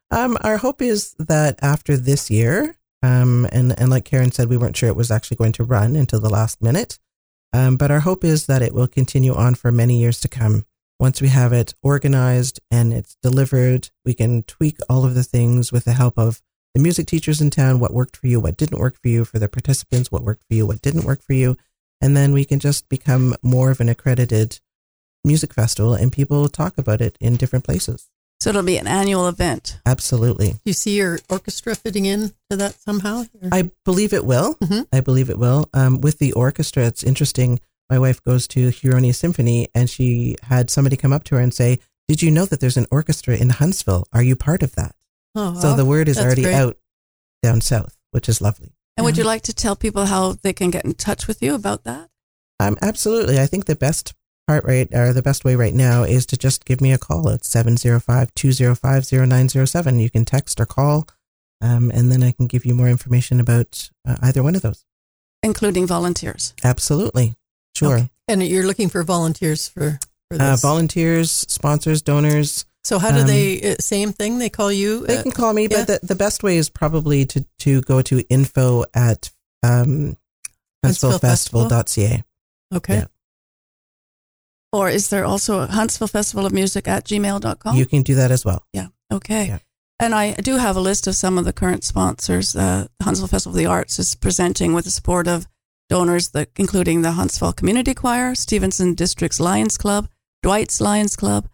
Um, 0.09 0.35
our 0.43 0.57
hope 0.57 0.81
is 0.81 1.13
that 1.19 1.59
after 1.61 1.95
this 1.95 2.31
year, 2.31 2.75
um, 3.03 3.47
and 3.51 3.79
and 3.79 3.91
like 3.91 4.05
Karen 4.05 4.31
said, 4.31 4.49
we 4.49 4.57
weren't 4.57 4.75
sure 4.75 4.89
it 4.89 4.95
was 4.95 5.11
actually 5.11 5.37
going 5.37 5.51
to 5.53 5.63
run 5.63 5.95
until 5.95 6.19
the 6.19 6.29
last 6.29 6.59
minute. 6.59 6.97
Um, 7.53 7.77
but 7.77 7.91
our 7.91 7.99
hope 7.99 8.23
is 8.23 8.47
that 8.47 8.63
it 8.63 8.73
will 8.73 8.87
continue 8.87 9.35
on 9.35 9.53
for 9.53 9.71
many 9.71 9.99
years 9.99 10.21
to 10.21 10.27
come. 10.27 10.65
Once 10.99 11.21
we 11.21 11.27
have 11.27 11.53
it 11.53 11.75
organized 11.83 12.59
and 12.71 12.91
it's 12.91 13.15
delivered, 13.21 13.91
we 14.05 14.15
can 14.15 14.41
tweak 14.41 14.79
all 14.89 15.05
of 15.05 15.13
the 15.13 15.23
things 15.23 15.71
with 15.71 15.85
the 15.85 15.93
help 15.93 16.17
of 16.17 16.41
the 16.73 16.81
music 16.81 17.05
teachers 17.07 17.39
in 17.41 17.49
town, 17.49 17.79
what 17.79 17.93
worked 17.93 18.17
for 18.17 18.27
you, 18.27 18.39
what 18.39 18.57
didn't 18.57 18.79
work 18.79 18.97
for 19.01 19.07
you, 19.07 19.25
for 19.25 19.39
the 19.39 19.47
participants, 19.47 20.11
what 20.11 20.23
worked 20.23 20.43
for 20.47 20.53
you, 20.55 20.65
what 20.65 20.81
didn't 20.81 21.03
work 21.05 21.21
for 21.21 21.33
you. 21.33 21.55
And 22.01 22.17
then 22.17 22.33
we 22.33 22.45
can 22.45 22.59
just 22.59 22.89
become 22.89 23.35
more 23.43 23.71
of 23.71 23.79
an 23.79 23.89
accredited 23.89 24.59
music 25.23 25.53
festival 25.53 25.93
and 25.93 26.11
people 26.11 26.49
talk 26.49 26.77
about 26.77 26.99
it 27.01 27.17
in 27.19 27.35
different 27.37 27.63
places. 27.63 28.09
So 28.41 28.49
it'll 28.49 28.63
be 28.63 28.75
an 28.77 28.87
annual 28.87 29.29
event. 29.29 29.79
Absolutely. 29.85 30.51
Do 30.53 30.59
you 30.65 30.73
see 30.73 30.97
your 30.97 31.19
orchestra 31.29 31.75
fitting 31.75 32.05
in 32.05 32.33
to 32.49 32.57
that 32.57 32.75
somehow? 32.81 33.23
Or- 33.41 33.49
I 33.53 33.71
believe 33.85 34.11
it 34.11 34.25
will. 34.25 34.55
Mhm. 34.55 34.87
I 34.91 34.99
believe 34.99 35.29
it 35.29 35.39
will. 35.39 35.69
Um, 35.73 36.01
with 36.01 36.17
the 36.19 36.33
orchestra, 36.33 36.83
it's 36.85 37.03
interesting. 37.03 37.61
My 37.89 37.99
wife 37.99 38.21
goes 38.23 38.47
to 38.49 38.69
Huronia 38.69 39.15
Symphony 39.15 39.69
and 39.73 39.89
she 39.89 40.35
had 40.43 40.69
somebody 40.69 40.97
come 40.97 41.13
up 41.13 41.23
to 41.25 41.35
her 41.35 41.41
and 41.41 41.53
say, 41.53 41.79
Did 42.09 42.21
you 42.21 42.31
know 42.31 42.45
that 42.45 42.59
there's 42.59 42.75
an 42.75 42.87
orchestra 42.91 43.37
in 43.37 43.49
Huntsville? 43.51 44.05
Are 44.11 44.23
you 44.23 44.35
part 44.35 44.61
of 44.61 44.75
that? 44.75 44.93
Oh, 45.35 45.59
So 45.59 45.75
the 45.75 45.85
word 45.85 46.07
is 46.07 46.15
that's 46.17 46.25
already 46.25 46.43
great. 46.43 46.53
out 46.55 46.77
down 47.41 47.61
south, 47.61 47.97
which 48.11 48.29
is 48.29 48.41
lovely. 48.41 48.73
And 48.95 49.05
would 49.05 49.17
you 49.17 49.23
like 49.23 49.41
to 49.43 49.53
tell 49.53 49.75
people 49.75 50.05
how 50.05 50.33
they 50.33 50.53
can 50.53 50.69
get 50.69 50.85
in 50.85 50.93
touch 50.93 51.27
with 51.27 51.41
you 51.41 51.55
about 51.55 51.83
that? 51.83 52.09
Um, 52.59 52.77
absolutely. 52.81 53.39
I 53.39 53.47
think 53.47 53.65
the 53.65 53.75
best 53.75 54.13
part 54.47 54.63
right 54.65 54.87
or 54.93 55.13
the 55.13 55.23
best 55.23 55.43
way 55.43 55.55
right 55.55 55.73
now 55.73 56.03
is 56.03 56.25
to 56.27 56.37
just 56.37 56.65
give 56.65 56.79
me 56.81 56.91
a 56.93 56.97
call 56.97 57.29
at 57.29 57.41
705-205-0907. 57.41 60.01
You 60.01 60.09
can 60.09 60.25
text 60.25 60.59
or 60.59 60.65
call. 60.65 61.07
Um, 61.61 61.91
and 61.91 62.11
then 62.11 62.23
I 62.23 62.31
can 62.33 62.47
give 62.47 62.65
you 62.65 62.75
more 62.75 62.89
information 62.89 63.39
about 63.39 63.89
uh, 64.07 64.17
either 64.21 64.43
one 64.43 64.55
of 64.55 64.61
those. 64.61 64.85
Including 65.41 65.87
volunteers. 65.87 66.53
Absolutely. 66.63 67.35
Sure. 67.75 67.95
Okay. 67.95 68.09
And 68.27 68.43
you're 68.43 68.67
looking 68.67 68.89
for 68.89 69.03
volunteers 69.03 69.67
for, 69.67 69.97
for 70.29 70.41
Uh, 70.41 70.55
volunteers, 70.57 71.31
sponsors, 71.31 72.01
donors, 72.01 72.65
so 72.83 72.99
how 72.99 73.11
do 73.11 73.21
um, 73.21 73.27
they, 73.27 73.61
uh, 73.61 73.75
same 73.79 74.11
thing, 74.11 74.39
they 74.39 74.49
call 74.49 74.71
you? 74.71 75.05
They 75.05 75.17
uh, 75.17 75.23
can 75.23 75.31
call 75.31 75.53
me, 75.53 75.63
yeah. 75.63 75.85
but 75.85 75.87
the, 75.87 76.07
the 76.07 76.15
best 76.15 76.43
way 76.43 76.57
is 76.57 76.69
probably 76.69 77.25
to, 77.27 77.45
to 77.59 77.81
go 77.81 78.01
to 78.01 78.21
info 78.29 78.83
at 78.93 79.31
um, 79.63 80.17
Huntsville 80.83 81.11
huntsvillefestival.ca. 81.11 82.23
okay. 82.75 82.95
yeah. 82.95 83.05
Or 84.73 84.89
is 84.89 85.09
there 85.09 85.23
also 85.23 85.59
a 85.61 85.67
Huntsville 85.67 86.07
Festival 86.07 86.45
of 86.45 86.51
Music 86.51 86.87
at 86.87 87.05
gmail.com? 87.05 87.75
You 87.75 87.85
can 87.85 88.01
do 88.01 88.15
that 88.15 88.31
as 88.31 88.43
well. 88.43 88.65
Yeah. 88.73 88.87
Okay. 89.11 89.47
Yeah. 89.47 89.59
And 89.99 90.15
I 90.15 90.33
do 90.33 90.57
have 90.57 90.75
a 90.75 90.81
list 90.81 91.05
of 91.05 91.15
some 91.15 91.37
of 91.37 91.45
the 91.45 91.53
current 91.53 91.83
sponsors. 91.83 92.55
Uh, 92.55 92.87
the 92.97 93.05
Huntsville 93.05 93.27
Festival 93.27 93.55
of 93.55 93.57
the 93.57 93.67
Arts 93.67 93.99
is 93.99 94.15
presenting 94.15 94.73
with 94.73 94.85
the 94.85 94.91
support 94.91 95.27
of 95.27 95.47
donors, 95.89 96.29
that, 96.29 96.49
including 96.57 97.03
the 97.03 97.11
Huntsville 97.11 97.53
Community 97.53 97.93
Choir, 97.93 98.33
Stephenson 98.33 98.95
District's 98.95 99.39
Lions 99.39 99.77
Club, 99.77 100.09
Dwight's 100.41 100.81
Lions 100.81 101.15
Club, 101.15 101.47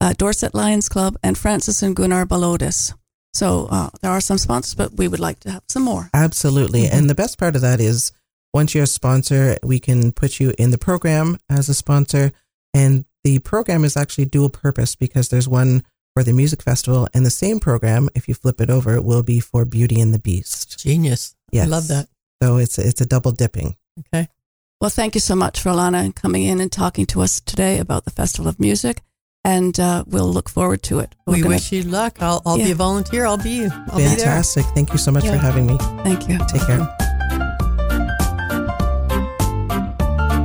uh, 0.00 0.14
Dorset 0.16 0.54
Lions 0.54 0.88
Club, 0.88 1.16
and 1.22 1.36
Francis 1.36 1.82
and 1.82 1.94
Gunnar 1.96 2.26
Balodis. 2.26 2.94
So 3.34 3.66
uh, 3.70 3.90
there 4.00 4.10
are 4.10 4.20
some 4.20 4.38
sponsors, 4.38 4.74
but 4.74 4.94
we 4.94 5.08
would 5.08 5.20
like 5.20 5.40
to 5.40 5.50
have 5.50 5.62
some 5.68 5.82
more. 5.82 6.10
Absolutely. 6.14 6.82
Mhm. 6.84 6.92
And 6.92 7.10
the 7.10 7.14
best 7.14 7.38
part 7.38 7.54
of 7.56 7.62
that 7.62 7.80
is 7.80 8.12
once 8.54 8.74
you're 8.74 8.84
a 8.84 8.86
sponsor, 8.86 9.58
we 9.62 9.78
can 9.78 10.12
put 10.12 10.40
you 10.40 10.52
in 10.58 10.70
the 10.70 10.78
program 10.78 11.38
as 11.50 11.68
a 11.68 11.74
sponsor. 11.74 12.32
And 12.74 13.04
the 13.24 13.38
program 13.40 13.84
is 13.84 13.96
actually 13.96 14.24
dual 14.26 14.48
purpose 14.48 14.96
because 14.96 15.28
there's 15.28 15.48
one 15.48 15.82
for 16.14 16.24
the 16.24 16.32
music 16.32 16.62
festival, 16.62 17.06
and 17.14 17.24
the 17.24 17.30
same 17.30 17.60
program, 17.60 18.08
if 18.14 18.26
you 18.26 18.34
flip 18.34 18.60
it 18.60 18.70
over, 18.70 19.00
will 19.00 19.22
be 19.22 19.38
for 19.40 19.64
Beauty 19.64 20.00
and 20.00 20.12
the 20.12 20.18
Beast. 20.18 20.78
Genius. 20.78 21.34
Yes. 21.52 21.66
I 21.66 21.68
love 21.68 21.88
that. 21.88 22.08
So 22.42 22.56
it's 22.56 22.78
it's 22.78 23.00
a 23.00 23.06
double 23.06 23.30
dipping. 23.32 23.76
Okay. 24.00 24.28
Well, 24.80 24.90
thank 24.90 25.14
you 25.14 25.20
so 25.20 25.34
much 25.36 25.60
for 25.60 25.70
Alana 25.70 26.12
coming 26.14 26.44
in 26.44 26.60
and 26.60 26.72
talking 26.72 27.06
to 27.06 27.20
us 27.20 27.40
today 27.40 27.78
about 27.78 28.04
the 28.04 28.10
Festival 28.10 28.48
of 28.48 28.58
Music. 28.58 29.02
And 29.44 29.78
uh, 29.80 30.04
we'll 30.06 30.30
look 30.30 30.48
forward 30.48 30.82
to 30.84 30.98
it. 30.98 31.14
We're 31.26 31.34
we 31.34 31.40
gonna- 31.42 31.54
wish 31.54 31.72
you 31.72 31.82
luck. 31.82 32.18
I'll, 32.20 32.42
I'll 32.44 32.56
be 32.58 32.70
a 32.70 32.74
volunteer. 32.74 33.24
I'll 33.24 33.38
be, 33.38 33.66
I'll 33.66 33.96
be 33.96 34.04
there. 34.04 34.16
Fantastic. 34.16 34.64
Thank 34.74 34.92
you 34.92 34.98
so 34.98 35.10
much 35.10 35.26
for 35.26 35.36
having 35.36 35.66
me. 35.66 35.76
Thank 36.04 36.28
you. 36.28 36.38
Take 36.48 36.66
care. 36.66 36.80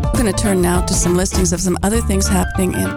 We're 0.06 0.30
going 0.30 0.34
to 0.34 0.42
turn 0.42 0.62
now 0.62 0.86
to 0.86 0.94
some 0.94 1.16
listings 1.18 1.52
of 1.52 1.60
some 1.60 1.78
other 1.84 2.00
things 2.02 2.28
happening 2.28 2.74
in 2.74 2.90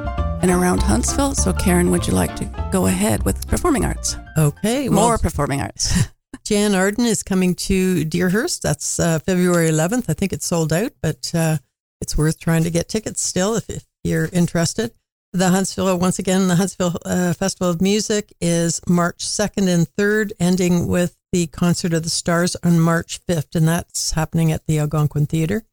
and 0.43 0.51
around 0.51 0.81
Huntsville. 0.83 1.35
So, 1.35 1.53
Karen, 1.53 1.91
would 1.91 2.07
you 2.07 2.13
like 2.13 2.37
to 2.37 2.45
go 2.71 2.87
ahead 2.87 3.25
with 3.25 3.49
performing 3.49 3.85
arts? 3.85 4.17
Okay. 4.39 4.89
Well, 4.89 5.01
More 5.09 5.19
performing 5.19 5.61
arts. 5.61 6.05
Jann 6.45 6.77
Arden 6.77 7.05
is 7.05 7.25
coming 7.25 7.57
to 7.57 8.05
Deerhurst. 8.05 8.63
That's 8.63 9.01
uh, 9.01 9.19
February 9.19 9.69
11th. 9.71 10.05
I 10.09 10.13
think 10.13 10.33
it's 10.33 10.47
sold 10.47 10.73
out, 10.73 10.93
but 11.03 11.33
uh, 11.35 11.57
it's 12.01 12.17
worth 12.17 12.39
trying 12.39 12.63
to 12.63 12.71
get 12.71 12.89
tickets 12.89 13.21
still 13.23 13.57
if, 13.57 13.69
if 13.69 13.85
you're 14.05 14.29
interested. 14.33 14.93
The 15.33 15.51
Huntsville, 15.51 15.99
once 15.99 16.19
again, 16.19 16.49
the 16.49 16.55
Huntsville 16.57 16.97
uh, 17.05 17.35
Festival 17.35 17.69
of 17.69 17.83
Music 17.83 18.33
is 18.41 18.81
March 18.89 19.19
2nd 19.19 19.69
and 19.69 19.87
3rd, 19.87 20.33
ending 20.41 20.87
with 20.87 21.17
the 21.31 21.47
Concert 21.49 21.93
of 21.93 22.05
the 22.05 22.11
Stars 22.11 22.57
on 22.62 22.81
March 22.81 23.21
5th, 23.29 23.55
and 23.55 23.69
that's 23.69 24.12
happening 24.12 24.51
at 24.51 24.67
the 24.67 24.79
Algonquin 24.79 25.27
Theater. 25.27 25.65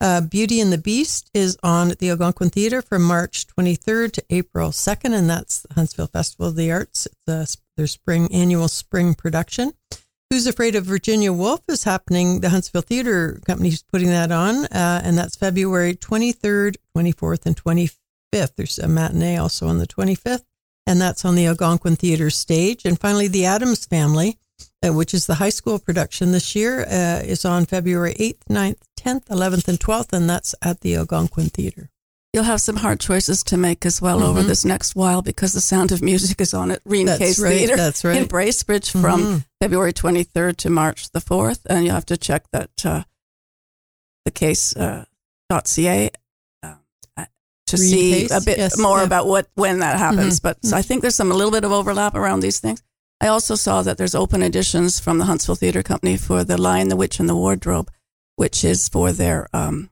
Uh, 0.00 0.20
Beauty 0.20 0.60
and 0.60 0.72
the 0.72 0.78
Beast 0.78 1.28
is 1.34 1.58
on 1.64 1.90
at 1.90 1.98
the 1.98 2.10
Algonquin 2.10 2.50
Theater 2.50 2.80
from 2.80 3.02
March 3.02 3.48
23rd 3.48 4.12
to 4.12 4.24
April 4.30 4.70
2nd, 4.70 5.12
and 5.12 5.28
that's 5.28 5.62
the 5.62 5.74
Huntsville 5.74 6.06
Festival 6.06 6.46
of 6.46 6.56
the 6.56 6.70
Arts. 6.70 7.08
Their 7.26 7.86
spring 7.86 8.32
annual 8.32 8.68
spring 8.68 9.14
production. 9.14 9.72
Who's 10.30 10.46
Afraid 10.46 10.76
of 10.76 10.84
Virginia 10.84 11.32
Woolf 11.32 11.62
is 11.68 11.84
happening. 11.84 12.40
The 12.40 12.50
Huntsville 12.50 12.82
Theater 12.82 13.40
Company 13.44 13.70
is 13.70 13.82
putting 13.82 14.10
that 14.10 14.30
on, 14.30 14.66
uh, 14.66 15.00
and 15.02 15.18
that's 15.18 15.34
February 15.34 15.96
23rd, 15.96 16.76
24th, 16.96 17.46
and 17.46 17.56
25th. 17.56 17.96
There's 18.32 18.78
a 18.78 18.88
matinee 18.88 19.36
also 19.36 19.68
on 19.68 19.78
the 19.78 19.86
25th, 19.86 20.44
and 20.86 21.00
that's 21.00 21.24
on 21.24 21.34
the 21.34 21.46
Algonquin 21.46 21.96
Theater 21.96 22.30
stage. 22.30 22.84
And 22.84 22.98
finally, 23.00 23.28
The 23.28 23.46
Addams 23.46 23.86
Family, 23.86 24.38
uh, 24.86 24.92
which 24.92 25.14
is 25.14 25.26
the 25.26 25.36
high 25.36 25.48
school 25.50 25.78
production 25.78 26.32
this 26.32 26.54
year, 26.54 26.82
uh, 26.82 27.22
is 27.24 27.44
on 27.44 27.64
February 27.66 28.14
8th, 28.18 28.44
9th, 28.50 28.78
10th, 28.98 29.24
11th, 29.28 29.68
and 29.68 29.78
12th, 29.80 30.12
and 30.12 30.28
that's 30.28 30.54
at 30.62 30.80
the 30.80 30.94
Algonquin 30.96 31.48
Theater. 31.48 31.90
You'll 32.34 32.44
have 32.44 32.60
some 32.60 32.76
hard 32.76 33.00
choices 33.00 33.42
to 33.44 33.56
make 33.56 33.86
as 33.86 34.02
well 34.02 34.22
over 34.22 34.42
Mhm. 34.42 34.48
this 34.48 34.62
next 34.64 34.94
while 34.94 35.22
because 35.22 35.54
the 35.54 35.62
Sound 35.62 35.90
of 35.92 36.02
Music 36.02 36.38
is 36.42 36.52
on 36.52 36.70
at 36.70 36.82
Rene 36.84 37.06
That's 37.06 37.18
Caisse 37.18 37.38
right. 37.38 37.56
Theater 37.56 37.76
That's 37.76 38.04
in. 38.04 38.26
Bracebridge 38.26 38.90
from 38.90 39.22
Mhm. 39.22 39.44
February 39.62 39.94
23rd 39.94 40.58
to 40.58 40.68
March 40.70 41.10
the 41.12 41.20
4th. 41.22 41.60
And 41.70 41.86
you'll 41.86 41.94
have 41.94 42.04
to 42.06 42.18
check 42.18 42.44
that 42.52 42.70
uh, 42.84 43.04
the 44.26 44.30
case 44.30 44.76
uh, 44.76 45.06
uh, 45.50 46.10
to 47.68 47.76
Green 47.76 47.88
see 47.88 48.28
a 48.30 48.40
bit 48.40 48.58
yes, 48.58 48.76
more 48.78 48.98
yeah. 48.98 49.04
about 49.04 49.26
what 49.26 49.48
when 49.54 49.78
that 49.80 49.98
happens. 49.98 50.38
Mhm. 50.38 50.42
But 50.42 50.64
so 50.64 50.76
I 50.76 50.82
think 50.82 51.02
there's 51.02 51.14
some 51.16 51.30
a 51.32 51.34
little 51.34 51.52
bit 51.52 51.64
of 51.64 51.72
overlap 51.72 52.14
around 52.14 52.40
these 52.40 52.60
things. 52.60 52.82
I 53.20 53.26
also 53.28 53.54
saw 53.56 53.82
that 53.82 53.98
there's 53.98 54.14
open 54.14 54.42
editions 54.42 55.00
from 55.00 55.18
the 55.18 55.24
Huntsville 55.24 55.56
Theater 55.56 55.82
Company 55.82 56.16
for 56.16 56.44
The 56.44 56.56
Lion, 56.56 56.88
the 56.88 56.96
Witch, 56.96 57.18
and 57.18 57.28
the 57.28 57.34
Wardrobe, 57.34 57.90
which 58.36 58.64
is 58.64 58.88
for 58.88 59.10
their 59.12 59.48
um, 59.52 59.90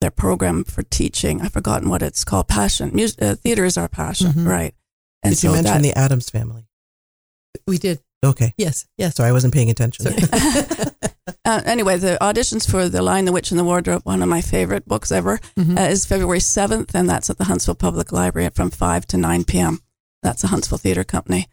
their 0.00 0.10
program 0.10 0.64
for 0.64 0.82
teaching. 0.82 1.40
I've 1.40 1.52
forgotten 1.52 1.88
what 1.88 2.02
it's 2.02 2.24
called. 2.24 2.48
Passion. 2.48 2.90
Mus- 2.94 3.16
uh, 3.20 3.36
theater 3.36 3.64
is 3.64 3.76
our 3.78 3.88
passion, 3.88 4.32
Mhm. 4.32 4.46
right? 4.46 4.74
And 5.22 5.34
Did 5.34 5.42
you 5.44 5.52
mention 5.52 5.72
that- 5.74 5.82
the 5.82 5.96
Addams 5.98 6.28
family? 6.30 6.66
We 7.66 7.78
did. 7.78 8.00
Okay. 8.24 8.52
Yes. 8.58 8.86
Yes. 8.98 9.16
Sorry, 9.16 9.28
I 9.28 9.32
wasn't 9.32 9.54
paying 9.54 9.70
attention. 9.70 10.06
Uh, 11.44 11.60
anyway, 11.64 11.96
the 11.98 12.16
auditions 12.20 12.70
for 12.70 12.88
The 12.88 13.02
Lion, 13.02 13.24
the 13.24 13.32
Witch, 13.32 13.50
and 13.50 13.58
the 13.58 13.64
Wardrobe, 13.64 14.02
one 14.04 14.22
of 14.22 14.28
my 14.28 14.40
favorite 14.40 14.86
books 14.86 15.10
ever, 15.10 15.40
Mhm. 15.56 15.76
uh, 15.78 15.82
is 15.90 16.06
February 16.06 16.40
7th, 16.40 16.94
and 16.94 17.08
that's 17.10 17.28
at 17.30 17.38
the 17.38 17.44
Huntsville 17.44 17.74
Public 17.74 18.12
Library 18.12 18.48
from 18.54 18.70
5 18.70 19.06
to 19.08 19.16
9 19.16 19.44
p.m. 19.44 19.80
That's 20.22 20.42
the 20.42 20.48
Huntsville 20.48 20.78
Theater 20.78 21.04
Company. 21.04 21.48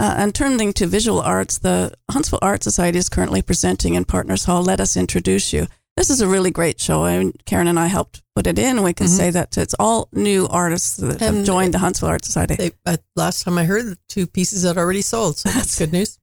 Uh, 0.00 0.14
and 0.18 0.34
turning 0.34 0.72
to 0.74 0.86
visual 0.86 1.20
arts, 1.22 1.56
the 1.58 1.94
Huntsville 2.10 2.40
Art 2.42 2.62
Society 2.62 2.98
is 2.98 3.08
currently 3.08 3.40
presenting 3.40 3.94
in 3.94 4.04
Partners 4.04 4.44
Hall, 4.44 4.62
Let 4.62 4.80
Us 4.80 4.96
Introduce 4.96 5.52
You. 5.52 5.68
This 5.96 6.10
is 6.10 6.20
a 6.20 6.26
really 6.26 6.50
great 6.50 6.80
show, 6.80 7.04
and 7.04 7.32
Karen 7.46 7.68
and 7.68 7.78
I 7.78 7.86
helped 7.86 8.20
put 8.34 8.46
it 8.48 8.58
in. 8.58 8.76
And 8.76 8.84
we 8.84 8.92
can 8.92 9.06
Mhm. 9.06 9.16
say 9.16 9.30
that 9.30 9.56
it's 9.56 9.74
all 9.78 10.08
new 10.12 10.48
artists 10.48 10.96
that 10.96 11.20
have 11.20 11.44
joined 11.44 11.72
the 11.72 11.78
Huntsville 11.78 12.08
Art 12.08 12.24
Society. 12.24 12.56
They, 12.56 12.72
uh, 12.84 12.96
last 13.14 13.44
time 13.44 13.56
I 13.56 13.64
heard, 13.64 13.96
two 14.08 14.26
pieces 14.26 14.64
had 14.64 14.76
already 14.76 15.02
sold, 15.02 15.38
so 15.38 15.48
that's 15.50 15.78
good 15.78 15.92
news. 15.92 16.18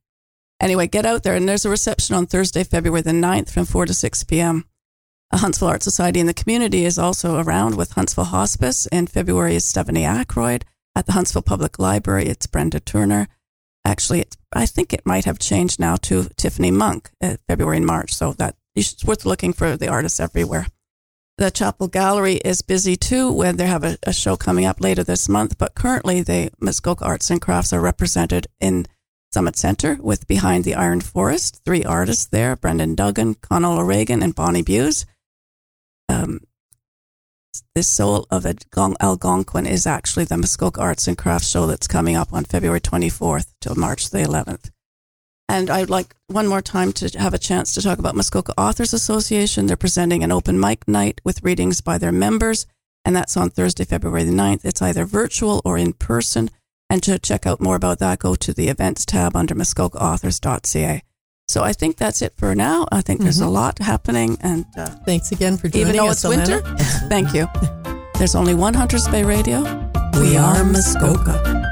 Anyway, 0.61 0.85
get 0.87 1.05
out 1.05 1.23
there. 1.23 1.35
And 1.35 1.49
there's 1.49 1.65
a 1.65 1.69
reception 1.69 2.15
on 2.15 2.27
Thursday, 2.27 2.63
February 2.63 3.01
the 3.01 3.11
9th 3.11 3.49
from 3.49 3.65
4 3.65 3.87
to 3.87 3.93
6 3.93 4.23
p.m. 4.25 4.65
A 5.31 5.37
Huntsville 5.37 5.69
Art 5.69 5.81
Society 5.81 6.19
in 6.19 6.27
the 6.27 6.33
community 6.33 6.85
is 6.85 6.99
also 6.99 7.39
around 7.39 7.75
with 7.75 7.93
Huntsville 7.93 8.25
Hospice. 8.25 8.85
In 8.87 9.07
February 9.07 9.55
is 9.55 9.65
Stephanie 9.65 10.03
Aykroyd. 10.03 10.63
At 10.95 11.07
the 11.07 11.13
Huntsville 11.13 11.41
Public 11.41 11.79
Library, 11.79 12.27
it's 12.27 12.47
Brenda 12.47 12.79
Turner. 12.79 13.27
Actually, 13.83 14.25
I 14.53 14.65
think 14.67 14.93
it 14.93 15.05
might 15.05 15.25
have 15.25 15.39
changed 15.39 15.79
now 15.79 15.95
to 16.03 16.29
Tiffany 16.37 16.69
Monk 16.69 17.09
at 17.21 17.39
February 17.47 17.77
and 17.77 17.85
March. 17.85 18.13
So 18.13 18.33
that 18.33 18.55
it's 18.75 19.03
worth 19.03 19.25
looking 19.25 19.53
for 19.53 19.75
the 19.75 19.87
artists 19.87 20.19
everywhere. 20.19 20.67
The 21.37 21.49
Chapel 21.49 21.87
Gallery 21.87 22.35
is 22.35 22.61
busy 22.61 22.95
too, 22.95 23.31
when 23.31 23.57
they 23.57 23.65
have 23.65 23.83
a, 23.83 23.97
a 24.03 24.13
show 24.13 24.35
coming 24.35 24.65
up 24.65 24.79
later 24.79 25.03
this 25.03 25.27
month. 25.27 25.57
But 25.57 25.73
currently, 25.73 26.21
the 26.21 26.51
Muskoka 26.59 27.03
Arts 27.03 27.31
and 27.31 27.41
Crafts 27.41 27.73
are 27.73 27.81
represented 27.81 28.47
in 28.59 28.85
Summit 29.33 29.55
Center 29.57 29.97
with 30.01 30.27
Behind 30.27 30.63
the 30.63 30.75
Iron 30.75 30.99
Forest. 30.99 31.61
Three 31.63 31.85
artists 31.85 32.25
there 32.27 32.55
Brendan 32.55 32.95
Duggan, 32.95 33.35
Connell 33.35 33.79
O'Regan, 33.79 34.21
and 34.21 34.35
Bonnie 34.35 34.61
Buse. 34.61 35.05
Um, 36.09 36.41
the 37.73 37.83
Soul 37.83 38.27
of 38.29 38.45
Algonquin 38.99 39.65
is 39.65 39.87
actually 39.87 40.25
the 40.25 40.37
Muskoka 40.37 40.81
Arts 40.81 41.07
and 41.07 41.17
Crafts 41.17 41.49
show 41.49 41.65
that's 41.65 41.87
coming 41.87 42.15
up 42.15 42.33
on 42.33 42.43
February 42.43 42.81
24th 42.81 43.53
till 43.61 43.75
March 43.75 44.09
the 44.09 44.19
11th. 44.19 44.69
And 45.47 45.69
I'd 45.69 45.89
like 45.89 46.15
one 46.27 46.47
more 46.47 46.61
time 46.61 46.93
to 46.93 47.19
have 47.19 47.33
a 47.33 47.37
chance 47.37 47.73
to 47.73 47.81
talk 47.81 47.99
about 47.99 48.15
Muskoka 48.15 48.53
Authors 48.57 48.93
Association. 48.93 49.65
They're 49.65 49.77
presenting 49.77 50.23
an 50.23 50.31
open 50.31 50.59
mic 50.59 50.87
night 50.87 51.19
with 51.23 51.43
readings 51.43 51.81
by 51.81 51.97
their 51.97 52.13
members, 52.13 52.65
and 53.03 53.15
that's 53.15 53.35
on 53.35 53.49
Thursday, 53.49 53.83
February 53.83 54.23
the 54.23 54.31
9th. 54.31 54.63
It's 54.63 54.81
either 54.81 55.05
virtual 55.05 55.61
or 55.65 55.77
in 55.77 55.93
person. 55.93 56.49
And 56.91 57.01
to 57.03 57.17
check 57.17 57.47
out 57.47 57.61
more 57.61 57.77
about 57.77 57.99
that, 57.99 58.19
go 58.19 58.35
to 58.35 58.53
the 58.53 58.67
events 58.67 59.05
tab 59.05 59.33
under 59.33 59.55
muskokaauthors.ca. 59.55 61.01
So 61.47 61.63
I 61.63 61.71
think 61.71 61.95
that's 61.95 62.21
it 62.21 62.33
for 62.35 62.53
now. 62.53 62.85
I 62.91 62.99
think 62.99 63.21
there's 63.21 63.37
mm-hmm. 63.37 63.47
a 63.47 63.51
lot 63.51 63.79
happening, 63.79 64.37
and 64.41 64.65
uh, 64.77 64.87
thanks 65.05 65.31
again 65.31 65.55
for 65.55 65.69
joining 65.69 65.87
us. 65.87 65.95
even 65.95 65.95
though 65.95 66.11
it's 66.11 66.51
winter. 66.51 66.75
thank 67.07 67.33
you. 67.33 67.47
There's 68.17 68.35
only 68.35 68.55
one 68.55 68.73
Hunters 68.73 69.07
Bay 69.07 69.23
Radio. 69.23 69.63
We, 70.15 70.31
we 70.31 70.37
are 70.37 70.65
Muskoka. 70.65 71.70